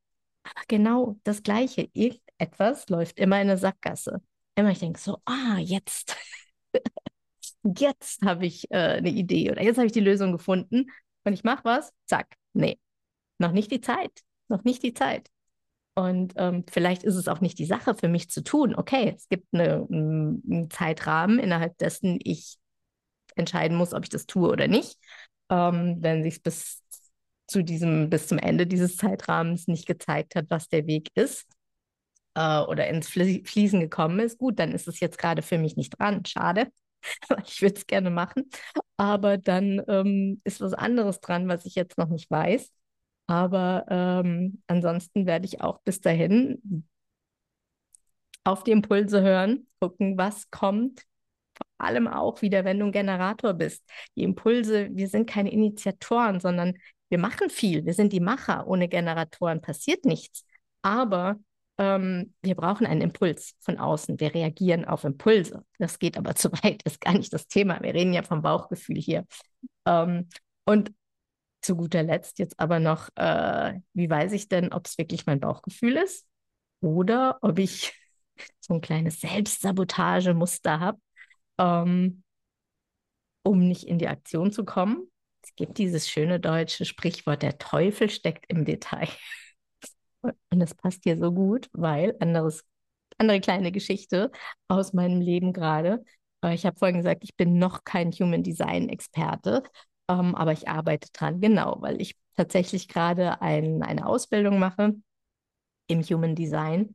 Aber 0.42 0.64
genau 0.66 1.20
das 1.22 1.44
Gleiche. 1.44 1.88
Irgendetwas 1.92 2.88
läuft 2.88 3.20
immer 3.20 3.36
in 3.36 3.48
eine 3.48 3.58
Sackgasse. 3.58 4.22
Immer 4.56 4.70
ich 4.70 4.80
denke 4.80 4.98
so, 4.98 5.18
ah, 5.24 5.58
jetzt. 5.60 6.16
jetzt 7.74 8.22
habe 8.22 8.46
ich 8.46 8.70
äh, 8.70 8.76
eine 8.98 9.10
Idee 9.10 9.50
oder 9.50 9.62
jetzt 9.62 9.76
habe 9.76 9.86
ich 9.86 9.92
die 9.92 10.00
Lösung 10.00 10.32
gefunden 10.32 10.90
und 11.24 11.32
ich 11.32 11.44
mache 11.44 11.64
was, 11.64 11.92
zack, 12.06 12.34
nee, 12.52 12.78
noch 13.38 13.52
nicht 13.52 13.70
die 13.70 13.80
Zeit, 13.80 14.22
noch 14.48 14.64
nicht 14.64 14.82
die 14.82 14.94
Zeit. 14.94 15.28
Und 15.94 16.34
ähm, 16.36 16.64
vielleicht 16.70 17.04
ist 17.04 17.14
es 17.16 17.26
auch 17.26 17.40
nicht 17.40 17.58
die 17.58 17.64
Sache 17.64 17.94
für 17.94 18.08
mich 18.08 18.28
zu 18.28 18.42
tun. 18.44 18.74
Okay, 18.74 19.14
es 19.16 19.28
gibt 19.28 19.46
eine, 19.52 19.86
einen 19.90 20.68
Zeitrahmen, 20.70 21.38
innerhalb 21.38 21.78
dessen 21.78 22.18
ich 22.22 22.58
entscheiden 23.34 23.76
muss, 23.76 23.94
ob 23.94 24.04
ich 24.04 24.10
das 24.10 24.26
tue 24.26 24.50
oder 24.50 24.68
nicht. 24.68 24.98
Ähm, 25.50 25.96
wenn 26.00 26.22
sich 26.22 26.42
bis 26.42 26.82
zu 27.46 27.62
diesem, 27.64 28.10
bis 28.10 28.26
zum 28.28 28.38
Ende 28.38 28.66
dieses 28.66 28.96
Zeitrahmens 28.96 29.68
nicht 29.68 29.86
gezeigt 29.86 30.34
hat, 30.34 30.46
was 30.50 30.68
der 30.68 30.86
Weg 30.86 31.10
ist, 31.14 31.46
äh, 32.34 32.60
oder 32.60 32.86
ins 32.88 33.08
Fließen 33.08 33.80
gekommen 33.80 34.20
ist. 34.20 34.38
Gut, 34.38 34.58
dann 34.58 34.72
ist 34.72 34.86
es 34.86 35.00
jetzt 35.00 35.18
gerade 35.18 35.42
für 35.42 35.58
mich 35.58 35.76
nicht 35.76 35.98
dran. 35.98 36.24
Schade. 36.24 36.68
ich 37.46 37.62
würde 37.62 37.76
es 37.76 37.86
gerne 37.86 38.10
machen. 38.10 38.50
Aber 38.96 39.38
dann 39.38 39.82
ähm, 39.88 40.40
ist 40.44 40.60
was 40.60 40.74
anderes 40.74 41.20
dran, 41.20 41.48
was 41.48 41.66
ich 41.66 41.74
jetzt 41.74 41.98
noch 41.98 42.08
nicht 42.08 42.30
weiß. 42.30 42.72
Aber 43.26 43.86
ähm, 43.88 44.62
ansonsten 44.68 45.26
werde 45.26 45.46
ich 45.46 45.60
auch 45.60 45.80
bis 45.82 46.00
dahin 46.00 46.86
auf 48.44 48.62
die 48.64 48.70
Impulse 48.70 49.22
hören, 49.22 49.66
gucken, 49.80 50.16
was 50.16 50.50
kommt. 50.50 51.02
Vor 51.56 51.66
allem 51.86 52.06
auch 52.08 52.42
wieder, 52.42 52.64
wenn 52.64 52.78
du 52.78 52.86
ein 52.86 52.92
Generator 52.92 53.54
bist. 53.54 53.82
Die 54.16 54.22
Impulse, 54.22 54.88
wir 54.92 55.08
sind 55.08 55.28
keine 55.28 55.52
Initiatoren, 55.52 56.40
sondern 56.40 56.74
wir 57.08 57.18
machen 57.18 57.50
viel. 57.50 57.84
Wir 57.86 57.94
sind 57.94 58.12
die 58.12 58.20
Macher. 58.20 58.66
Ohne 58.66 58.88
Generatoren 58.88 59.60
passiert 59.60 60.04
nichts. 60.04 60.44
Aber 60.82 61.36
ähm, 61.78 62.34
wir 62.42 62.54
brauchen 62.54 62.86
einen 62.86 63.02
Impuls 63.02 63.54
von 63.60 63.78
außen. 63.78 64.18
Wir 64.18 64.34
reagieren 64.34 64.84
auf 64.84 65.04
Impulse. 65.04 65.64
Das 65.78 65.98
geht 65.98 66.16
aber 66.16 66.34
zu 66.36 66.52
weit, 66.52 66.82
ist 66.84 67.00
gar 67.00 67.14
nicht 67.14 67.32
das 67.32 67.48
Thema. 67.48 67.80
Wir 67.82 67.94
reden 67.94 68.12
ja 68.12 68.22
vom 68.22 68.42
Bauchgefühl 68.42 68.96
hier. 68.96 69.26
Ähm, 69.86 70.28
und 70.64 70.92
zu 71.62 71.76
guter 71.76 72.02
Letzt 72.02 72.38
jetzt 72.38 72.58
aber 72.60 72.78
noch, 72.78 73.08
äh, 73.16 73.80
wie 73.92 74.08
weiß 74.08 74.32
ich 74.32 74.48
denn, 74.48 74.72
ob 74.72 74.86
es 74.86 74.98
wirklich 74.98 75.26
mein 75.26 75.40
Bauchgefühl 75.40 75.96
ist 75.96 76.26
oder 76.80 77.38
ob 77.42 77.58
ich 77.58 77.92
so 78.60 78.74
ein 78.74 78.80
kleines 78.80 79.20
Selbstsabotagemuster 79.20 80.80
habe, 80.80 80.98
ähm, 81.58 82.22
um 83.42 83.66
nicht 83.66 83.84
in 83.84 83.98
die 83.98 84.08
Aktion 84.08 84.52
zu 84.52 84.64
kommen. 84.64 85.10
Es 85.42 85.54
gibt 85.54 85.78
dieses 85.78 86.08
schöne 86.08 86.40
deutsche 86.40 86.84
Sprichwort, 86.84 87.42
der 87.42 87.58
Teufel 87.58 88.10
steckt 88.10 88.46
im 88.48 88.64
Detail. 88.64 89.08
Und 90.50 90.60
das 90.60 90.74
passt 90.74 91.04
hier 91.04 91.18
so 91.18 91.32
gut, 91.32 91.68
weil 91.72 92.14
anderes, 92.20 92.64
andere 93.18 93.40
kleine 93.40 93.72
Geschichte 93.72 94.30
aus 94.68 94.92
meinem 94.92 95.20
Leben 95.20 95.52
gerade. 95.52 96.04
Äh, 96.42 96.54
ich 96.54 96.66
habe 96.66 96.78
vorhin 96.78 96.96
gesagt, 96.98 97.24
ich 97.24 97.36
bin 97.36 97.58
noch 97.58 97.84
kein 97.84 98.12
Human 98.12 98.42
Design 98.42 98.88
Experte, 98.88 99.62
ähm, 100.08 100.34
aber 100.34 100.52
ich 100.52 100.68
arbeite 100.68 101.08
dran, 101.12 101.40
genau, 101.40 101.76
weil 101.80 102.00
ich 102.00 102.16
tatsächlich 102.36 102.88
gerade 102.88 103.40
ein, 103.42 103.82
eine 103.82 104.06
Ausbildung 104.06 104.58
mache 104.58 104.94
im 105.88 106.02
Human 106.02 106.34
Design, 106.34 106.94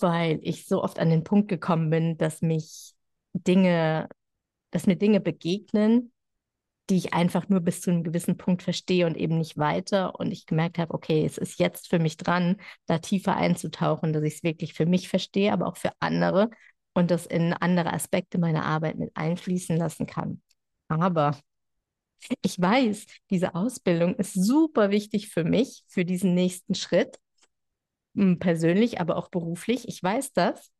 weil 0.00 0.40
ich 0.42 0.66
so 0.66 0.82
oft 0.82 0.98
an 0.98 1.10
den 1.10 1.24
Punkt 1.24 1.48
gekommen 1.48 1.90
bin, 1.90 2.18
dass 2.18 2.42
mich 2.42 2.94
Dinge, 3.34 4.08
dass 4.70 4.86
mir 4.86 4.96
Dinge 4.96 5.20
begegnen, 5.20 6.11
die 6.90 6.96
ich 6.96 7.14
einfach 7.14 7.48
nur 7.48 7.60
bis 7.60 7.80
zu 7.80 7.90
einem 7.90 8.02
gewissen 8.02 8.36
Punkt 8.36 8.62
verstehe 8.62 9.06
und 9.06 9.16
eben 9.16 9.38
nicht 9.38 9.56
weiter. 9.56 10.18
Und 10.18 10.32
ich 10.32 10.46
gemerkt 10.46 10.78
habe, 10.78 10.94
okay, 10.94 11.24
es 11.24 11.38
ist 11.38 11.58
jetzt 11.58 11.88
für 11.88 11.98
mich 11.98 12.16
dran, 12.16 12.56
da 12.86 12.98
tiefer 12.98 13.36
einzutauchen, 13.36 14.12
dass 14.12 14.22
ich 14.24 14.34
es 14.34 14.42
wirklich 14.42 14.74
für 14.74 14.86
mich 14.86 15.08
verstehe, 15.08 15.52
aber 15.52 15.66
auch 15.68 15.76
für 15.76 15.92
andere 16.00 16.50
und 16.94 17.10
das 17.10 17.26
in 17.26 17.52
andere 17.52 17.92
Aspekte 17.92 18.38
meiner 18.38 18.64
Arbeit 18.64 18.96
mit 18.98 19.10
einfließen 19.14 19.76
lassen 19.76 20.06
kann. 20.06 20.42
Aber 20.88 21.38
ich 22.42 22.60
weiß, 22.60 23.06
diese 23.30 23.54
Ausbildung 23.54 24.14
ist 24.16 24.34
super 24.34 24.90
wichtig 24.90 25.28
für 25.28 25.44
mich, 25.44 25.84
für 25.88 26.04
diesen 26.04 26.34
nächsten 26.34 26.74
Schritt, 26.74 27.18
persönlich, 28.40 29.00
aber 29.00 29.16
auch 29.16 29.28
beruflich. 29.28 29.88
Ich 29.88 30.02
weiß 30.02 30.32
das. 30.32 30.71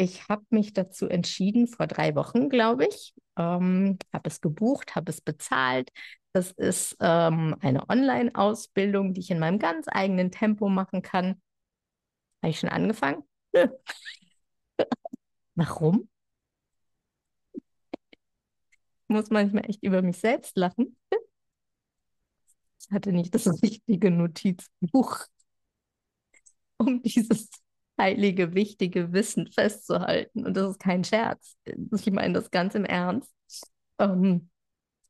Ich 0.00 0.26
habe 0.30 0.46
mich 0.48 0.72
dazu 0.72 1.08
entschieden, 1.08 1.66
vor 1.66 1.86
drei 1.86 2.14
Wochen, 2.14 2.48
glaube 2.48 2.86
ich, 2.86 3.12
ähm, 3.36 3.98
habe 4.14 4.30
es 4.30 4.40
gebucht, 4.40 4.94
habe 4.96 5.10
es 5.10 5.20
bezahlt. 5.20 5.90
Das 6.32 6.52
ist 6.52 6.96
ähm, 7.00 7.54
eine 7.60 7.86
Online-Ausbildung, 7.86 9.12
die 9.12 9.20
ich 9.20 9.30
in 9.30 9.38
meinem 9.38 9.58
ganz 9.58 9.88
eigenen 9.90 10.30
Tempo 10.30 10.70
machen 10.70 11.02
kann. 11.02 11.42
Habe 12.42 12.50
ich 12.50 12.60
schon 12.60 12.70
angefangen? 12.70 13.24
Warum? 15.54 16.08
Ich 19.02 19.14
muss 19.14 19.28
manchmal 19.30 19.68
echt 19.68 19.82
über 19.82 20.00
mich 20.00 20.16
selbst 20.18 20.56
lachen. 20.56 20.96
Ich 22.80 22.90
hatte 22.90 23.12
nicht 23.12 23.34
das 23.34 23.46
richtige 23.62 24.10
Notizbuch, 24.10 25.26
um 26.78 27.02
dieses 27.02 27.48
heilige, 28.00 28.54
wichtige 28.54 29.12
Wissen 29.12 29.46
festzuhalten. 29.46 30.46
Und 30.46 30.56
das 30.56 30.72
ist 30.72 30.80
kein 30.80 31.04
Scherz. 31.04 31.56
Ich 31.64 32.10
meine 32.10 32.34
das 32.34 32.50
ganz 32.50 32.74
im 32.74 32.84
Ernst. 32.84 33.32
Ähm, 33.98 34.48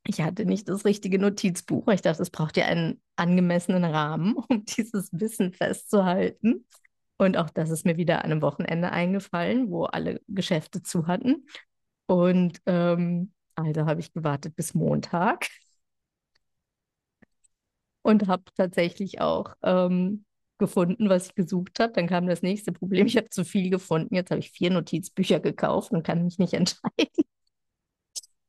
ich 0.05 0.21
hatte 0.21 0.45
nicht 0.45 0.67
das 0.67 0.85
richtige 0.85 1.19
Notizbuch. 1.19 1.87
Ich 1.89 2.01
dachte, 2.01 2.21
es 2.21 2.29
braucht 2.29 2.57
ja 2.57 2.65
einen 2.65 3.01
angemessenen 3.15 3.85
Rahmen, 3.85 4.35
um 4.49 4.65
dieses 4.65 5.09
Wissen 5.11 5.53
festzuhalten. 5.53 6.65
Und 7.17 7.37
auch 7.37 7.49
das 7.51 7.69
ist 7.69 7.85
mir 7.85 7.97
wieder 7.97 8.19
an 8.25 8.31
einem 8.31 8.41
Wochenende 8.41 8.91
eingefallen, 8.91 9.69
wo 9.69 9.85
alle 9.85 10.21
Geschäfte 10.27 10.81
zu 10.81 11.07
hatten. 11.07 11.45
Und 12.07 12.61
ähm, 12.65 13.31
also 13.55 13.85
habe 13.85 13.99
ich 13.99 14.11
gewartet 14.13 14.55
bis 14.55 14.73
Montag 14.73 15.47
und 18.01 18.27
habe 18.27 18.43
tatsächlich 18.55 19.21
auch 19.21 19.55
ähm, 19.61 20.25
gefunden, 20.61 21.09
was 21.09 21.27
ich 21.27 21.35
gesucht 21.35 21.79
habe. 21.81 21.91
Dann 21.93 22.07
kam 22.07 22.27
das 22.27 22.41
nächste 22.41 22.71
Problem. 22.71 23.07
Ich 23.07 23.17
habe 23.17 23.29
zu 23.29 23.43
viel 23.43 23.69
gefunden. 23.69 24.15
Jetzt 24.15 24.31
habe 24.31 24.39
ich 24.39 24.51
vier 24.51 24.71
Notizbücher 24.71 25.41
gekauft 25.41 25.91
und 25.91 26.03
kann 26.03 26.23
mich 26.23 26.37
nicht 26.39 26.53
entscheiden, 26.55 27.25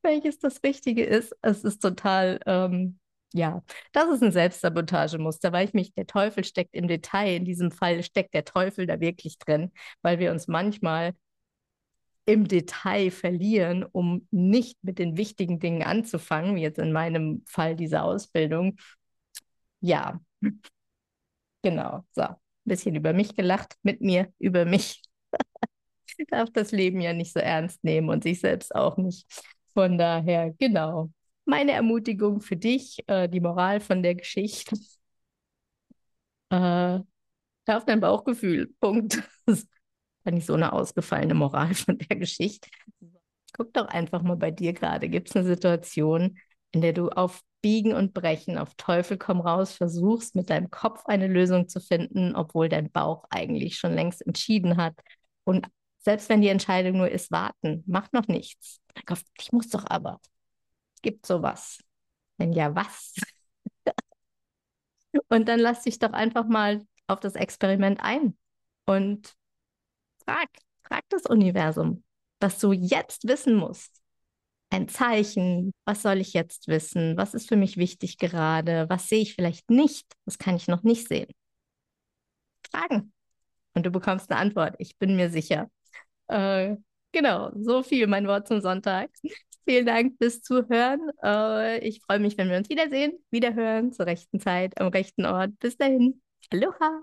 welches 0.03 0.39
das 0.39 0.63
Richtige 0.63 1.05
ist. 1.05 1.35
Es 1.43 1.65
ist 1.65 1.81
total, 1.81 2.39
ähm, 2.47 2.99
ja, 3.33 3.63
das 3.93 4.11
ist 4.11 4.23
ein 4.23 4.33
Selbstsabotagemuster, 4.33 5.53
weil 5.53 5.67
ich 5.67 5.75
mich, 5.75 5.95
der 5.95 6.07
Teufel 6.07 6.45
steckt 6.45 6.75
im 6.75 6.87
Detail. 6.87 7.37
In 7.37 7.45
diesem 7.45 7.71
Fall 7.71 8.03
steckt 8.03 8.35
der 8.35 8.45
Teufel 8.45 8.87
da 8.87 9.01
wirklich 9.01 9.39
drin, 9.39 9.73
weil 10.03 10.19
wir 10.19 10.31
uns 10.33 10.49
manchmal 10.49 11.15
im 12.25 12.47
Detail 12.47 13.11
verlieren, 13.11 13.85
um 13.85 14.29
nicht 14.31 14.79
mit 14.85 14.99
den 14.99 15.17
wichtigen 15.17 15.59
Dingen 15.59 15.83
anzufangen, 15.83 16.55
wie 16.55 16.63
jetzt 16.63 16.79
in 16.79 16.93
meinem 16.93 17.43
Fall 17.47 17.75
diese 17.75 18.03
Ausbildung. 18.03 18.77
Ja, 19.81 20.21
Genau, 21.63 22.05
so. 22.13 22.23
Ein 22.23 22.37
bisschen 22.65 22.95
über 22.95 23.13
mich 23.13 23.35
gelacht, 23.35 23.77
mit 23.83 24.01
mir, 24.01 24.33
über 24.39 24.65
mich. 24.65 25.03
Darf 26.31 26.51
das 26.53 26.73
Leben 26.73 27.01
ja 27.01 27.13
nicht 27.13 27.33
so 27.33 27.41
ernst 27.41 27.83
nehmen 27.85 28.09
und 28.09 28.23
sich 28.23 28.41
selbst 28.41 28.75
auch 28.75 28.97
nicht. 28.97 29.27
Von 29.75 29.99
daher, 29.99 30.53
genau. 30.59 31.11
Meine 31.45 31.73
Ermutigung 31.73 32.41
für 32.41 32.57
dich, 32.57 32.99
äh, 33.09 33.29
die 33.29 33.41
Moral 33.41 33.81
von 33.81 34.03
der 34.03 34.15
Geschichte. 34.15 34.77
Äh, 36.51 37.01
auf 37.69 37.85
dein 37.87 38.01
Bauchgefühl. 38.01 38.75
Punkt. 38.81 39.23
Das 39.47 39.67
war 40.25 40.33
nicht 40.33 40.47
so 40.47 40.55
eine 40.55 40.73
ausgefallene 40.73 41.35
Moral 41.35 41.75
von 41.75 41.99
der 41.99 42.17
Geschichte. 42.17 42.69
Guck 43.55 43.73
doch 43.75 43.87
einfach 43.89 44.23
mal 44.23 44.37
bei 44.37 44.51
dir 44.51 44.73
gerade. 44.73 45.09
Gibt 45.09 45.31
es 45.31 45.37
eine 45.37 45.47
Situation, 45.47 46.39
in 46.73 46.81
der 46.83 46.93
du 46.95 47.11
auf 47.11 47.43
Biegen 47.63 47.95
und 47.95 48.13
Brechen, 48.13 48.59
auf 48.59 48.75
Teufel 48.75 49.17
komm 49.17 49.41
raus, 49.41 49.73
versuchst 49.75 50.35
mit 50.35 50.51
deinem 50.51 50.71
Kopf 50.71 51.07
eine 51.07 51.29
Lösung 51.29 51.69
zu 51.69 51.81
finden, 51.81 52.35
obwohl 52.35 52.69
dein 52.69 52.91
Bauch 52.91 53.25
eigentlich 53.31 53.79
schon 53.79 53.95
längst 53.95 54.27
entschieden 54.27 54.77
hat. 54.77 54.95
Und 55.45 55.69
selbst 55.99 56.29
wenn 56.29 56.43
die 56.43 56.49
Entscheidung 56.49 56.99
nur 56.99 57.09
ist, 57.09 57.31
warten, 57.31 57.85
mach 57.87 58.11
noch 58.13 58.27
nichts. 58.27 58.81
Ich 59.39 59.53
muss 59.53 59.69
doch 59.69 59.85
aber. 59.87 60.21
Gibt 61.03 61.25
sowas. 61.25 61.79
Wenn 62.37 62.53
ja, 62.53 62.75
was? 62.75 63.15
und 65.29 65.49
dann 65.49 65.61
lass 65.61 65.83
dich 65.85 66.01
doch 66.01 66.13
einfach 66.13 66.47
mal 66.47 66.85
auf 67.07 67.21
das 67.21 67.37
Experiment 67.37 68.01
ein 68.03 68.37
und 68.87 69.35
frag, 70.25 70.49
frag 70.83 71.05
das 71.11 71.27
Universum, 71.27 72.03
was 72.41 72.59
du 72.59 72.73
jetzt 72.73 73.29
wissen 73.29 73.55
musst 73.55 74.02
ein 74.73 74.89
Zeichen? 74.89 75.73
Was 75.85 76.03
soll 76.03 76.19
ich 76.19 76.33
jetzt 76.33 76.69
wissen? 76.69 77.17
Was 77.17 77.35
ist 77.35 77.49
für 77.49 77.57
mich 77.57 77.77
wichtig 77.77 78.19
gerade? 78.19 78.87
Was 78.89 79.09
sehe 79.09 79.21
ich 79.21 79.35
vielleicht 79.35 79.71
nicht? 79.71 80.07
Was 80.25 80.39
kann 80.39 80.57
ich 80.57 80.69
noch 80.69 80.83
nicht 80.83 81.09
sehen? 81.09 81.31
Fragen. 82.71 83.13
Und 83.75 83.87
du 83.87 83.91
bekommst 83.91 84.31
eine 84.31 84.41
Antwort. 84.41 84.75
Ich 84.79 84.99
bin 84.99 85.17
mir 85.17 85.31
sicher. 85.31 85.71
Äh, 86.29 86.77
genau, 87.13 87.51
so 87.57 87.83
viel 87.83 88.07
mein 88.07 88.27
Wort 88.27 88.49
zum 88.49 88.61
Sonntag. 88.61 89.11
Vielen 89.65 89.87
Dank 89.87 90.17
fürs 90.19 90.43
Zuhören. 90.43 91.01
Äh, 91.23 91.79
ich 91.87 92.03
freue 92.03 92.19
mich, 92.19 92.37
wenn 92.39 92.51
wir 92.51 92.57
uns 92.57 92.69
wiedersehen, 92.69 93.13
wiederhören, 93.31 93.93
zur 93.93 94.07
rechten 94.07 94.41
Zeit, 94.41 94.81
am 94.81 94.89
rechten 94.89 95.25
Ort. 95.27 95.59
Bis 95.61 95.77
dahin. 95.77 96.21
Aloha. 96.51 97.03